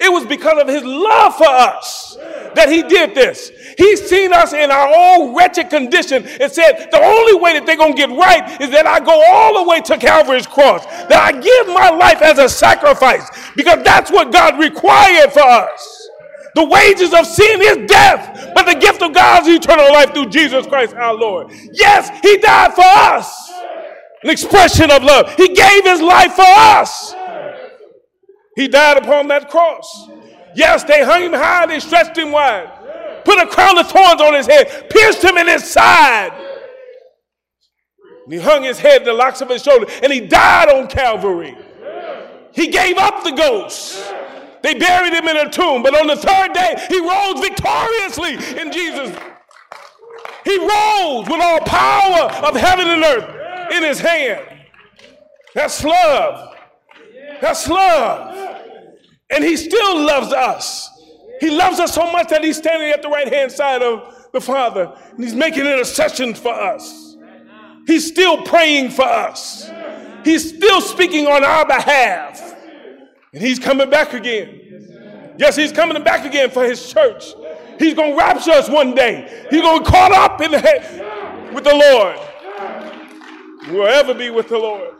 It 0.00 0.10
was 0.10 0.24
because 0.24 0.60
of 0.60 0.66
his 0.66 0.82
love 0.82 1.36
for 1.36 1.46
us 1.46 2.16
that 2.54 2.68
he 2.68 2.82
did 2.82 3.14
this. 3.14 3.50
He's 3.76 4.08
seen 4.08 4.32
us 4.32 4.52
in 4.52 4.70
our 4.70 4.88
own 4.88 5.36
wretched 5.36 5.68
condition 5.70 6.26
and 6.26 6.50
said, 6.50 6.88
the 6.90 7.02
only 7.02 7.34
way 7.34 7.52
that 7.52 7.66
they're 7.66 7.76
going 7.76 7.94
to 7.94 8.06
get 8.06 8.10
right 8.10 8.60
is 8.60 8.70
that 8.70 8.86
I 8.86 9.00
go 9.00 9.22
all 9.28 9.62
the 9.62 9.68
way 9.68 9.80
to 9.82 9.98
Calvary's 9.98 10.46
cross, 10.46 10.84
that 10.86 11.12
I 11.12 11.32
give 11.32 11.66
my 11.68 11.90
life 11.90 12.22
as 12.22 12.38
a 12.38 12.48
sacrifice, 12.48 13.28
because 13.54 13.82
that's 13.84 14.10
what 14.10 14.32
God 14.32 14.58
required 14.58 15.32
for 15.32 15.42
us. 15.42 16.08
The 16.54 16.64
wages 16.64 17.14
of 17.14 17.26
sin 17.26 17.60
is 17.62 17.86
death, 17.86 18.52
but 18.54 18.64
the 18.64 18.78
gift 18.78 19.02
of 19.02 19.14
God's 19.14 19.48
eternal 19.48 19.92
life 19.92 20.12
through 20.12 20.30
Jesus 20.30 20.66
Christ 20.66 20.94
our 20.94 21.14
Lord. 21.14 21.52
Yes, 21.72 22.10
He 22.22 22.38
died 22.38 22.74
for 22.74 22.84
us. 22.84 23.52
An 24.22 24.30
expression 24.30 24.90
of 24.90 25.02
love. 25.02 25.32
He 25.36 25.48
gave 25.48 25.84
His 25.84 26.02
life 26.02 26.32
for 26.32 26.44
us. 26.46 27.14
He 28.60 28.68
died 28.68 28.98
upon 28.98 29.28
that 29.28 29.48
cross. 29.48 30.10
Yes, 30.54 30.84
they 30.84 31.02
hung 31.02 31.22
him 31.22 31.32
high, 31.32 31.64
they 31.64 31.80
stretched 31.80 32.18
him 32.18 32.30
wide, 32.30 32.70
put 33.24 33.38
a 33.38 33.46
crown 33.46 33.78
of 33.78 33.90
thorns 33.90 34.20
on 34.20 34.34
his 34.34 34.46
head, 34.46 34.90
pierced 34.90 35.24
him 35.24 35.38
in 35.38 35.48
his 35.48 35.64
side. 35.64 36.30
And 38.24 38.32
he 38.34 38.38
hung 38.38 38.62
his 38.62 38.78
head, 38.78 39.06
the 39.06 39.14
locks 39.14 39.40
of 39.40 39.48
his 39.48 39.62
shoulder, 39.62 39.86
and 40.02 40.12
he 40.12 40.20
died 40.20 40.68
on 40.68 40.88
Calvary. 40.88 41.56
He 42.52 42.66
gave 42.66 42.98
up 42.98 43.24
the 43.24 43.30
ghost. 43.30 44.12
They 44.62 44.74
buried 44.74 45.14
him 45.14 45.26
in 45.26 45.38
a 45.38 45.50
tomb, 45.50 45.82
but 45.82 45.98
on 45.98 46.06
the 46.06 46.16
third 46.16 46.52
day, 46.52 46.84
he 46.90 47.00
rose 47.00 47.40
victoriously 47.40 48.34
in 48.60 48.70
Jesus. 48.70 49.16
He 50.44 50.58
rose 50.58 51.26
with 51.26 51.40
all 51.40 51.60
power 51.60 52.30
of 52.44 52.56
heaven 52.56 52.88
and 52.88 53.04
earth 53.04 53.72
in 53.72 53.82
his 53.84 54.00
hand. 54.00 54.46
That's 55.54 55.82
love. 55.82 56.56
That's 57.40 57.66
love. 57.66 58.49
And 59.30 59.44
he 59.44 59.56
still 59.56 60.04
loves 60.04 60.32
us. 60.32 60.88
He 61.40 61.50
loves 61.50 61.80
us 61.80 61.94
so 61.94 62.10
much 62.12 62.28
that 62.28 62.44
he's 62.44 62.58
standing 62.58 62.90
at 62.90 63.02
the 63.02 63.08
right 63.08 63.32
hand 63.32 63.50
side 63.50 63.82
of 63.82 64.28
the 64.32 64.40
Father 64.40 64.94
and 65.10 65.24
he's 65.24 65.34
making 65.34 65.66
intercessions 65.66 66.38
for 66.38 66.52
us. 66.52 67.16
He's 67.86 68.06
still 68.06 68.42
praying 68.42 68.90
for 68.90 69.04
us. 69.04 69.70
He's 70.24 70.54
still 70.54 70.80
speaking 70.80 71.26
on 71.26 71.42
our 71.44 71.66
behalf. 71.66 72.54
And 73.32 73.42
he's 73.42 73.58
coming 73.58 73.88
back 73.88 74.12
again. 74.12 75.34
Yes, 75.38 75.56
he's 75.56 75.72
coming 75.72 76.02
back 76.04 76.26
again 76.26 76.50
for 76.50 76.64
his 76.64 76.92
church. 76.92 77.32
He's 77.78 77.94
going 77.94 78.12
to 78.12 78.18
rapture 78.18 78.50
us 78.50 78.68
one 78.68 78.94
day. 78.94 79.46
He's 79.50 79.62
going 79.62 79.78
to 79.78 79.84
be 79.84 79.90
caught 79.90 80.12
up 80.12 80.40
in 80.42 80.50
the 80.50 80.58
head 80.58 81.54
with 81.54 81.64
the 81.64 81.74
Lord. 81.74 82.18
We'll 83.68 83.86
ever 83.86 84.12
be 84.12 84.30
with 84.30 84.48
the 84.48 84.58
Lord. 84.58 84.94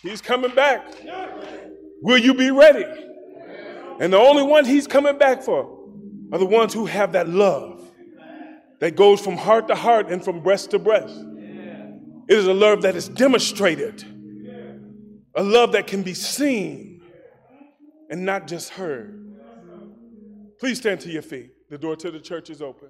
He's 0.00 0.20
coming 0.20 0.54
back. 0.54 0.86
Will 2.02 2.18
you 2.18 2.34
be 2.34 2.50
ready? 2.50 2.84
And 4.00 4.12
the 4.12 4.18
only 4.18 4.42
ones 4.42 4.68
he's 4.68 4.86
coming 4.86 5.18
back 5.18 5.42
for 5.42 5.78
are 6.32 6.38
the 6.38 6.46
ones 6.46 6.74
who 6.74 6.86
have 6.86 7.12
that 7.12 7.28
love 7.28 7.82
that 8.80 8.96
goes 8.96 9.20
from 9.20 9.36
heart 9.36 9.68
to 9.68 9.74
heart 9.74 10.10
and 10.10 10.22
from 10.22 10.40
breast 10.40 10.70
to 10.72 10.78
breast. 10.78 11.16
It 12.28 12.36
is 12.36 12.46
a 12.46 12.54
love 12.54 12.82
that 12.82 12.96
is 12.96 13.08
demonstrated, 13.08 14.04
a 15.34 15.42
love 15.42 15.72
that 15.72 15.86
can 15.86 16.02
be 16.02 16.14
seen 16.14 17.02
and 18.10 18.24
not 18.24 18.46
just 18.46 18.70
heard. 18.70 19.22
Please 20.58 20.78
stand 20.78 21.00
to 21.00 21.10
your 21.10 21.22
feet. 21.22 21.50
The 21.70 21.78
door 21.78 21.96
to 21.96 22.10
the 22.10 22.20
church 22.20 22.50
is 22.50 22.62
open. 22.62 22.88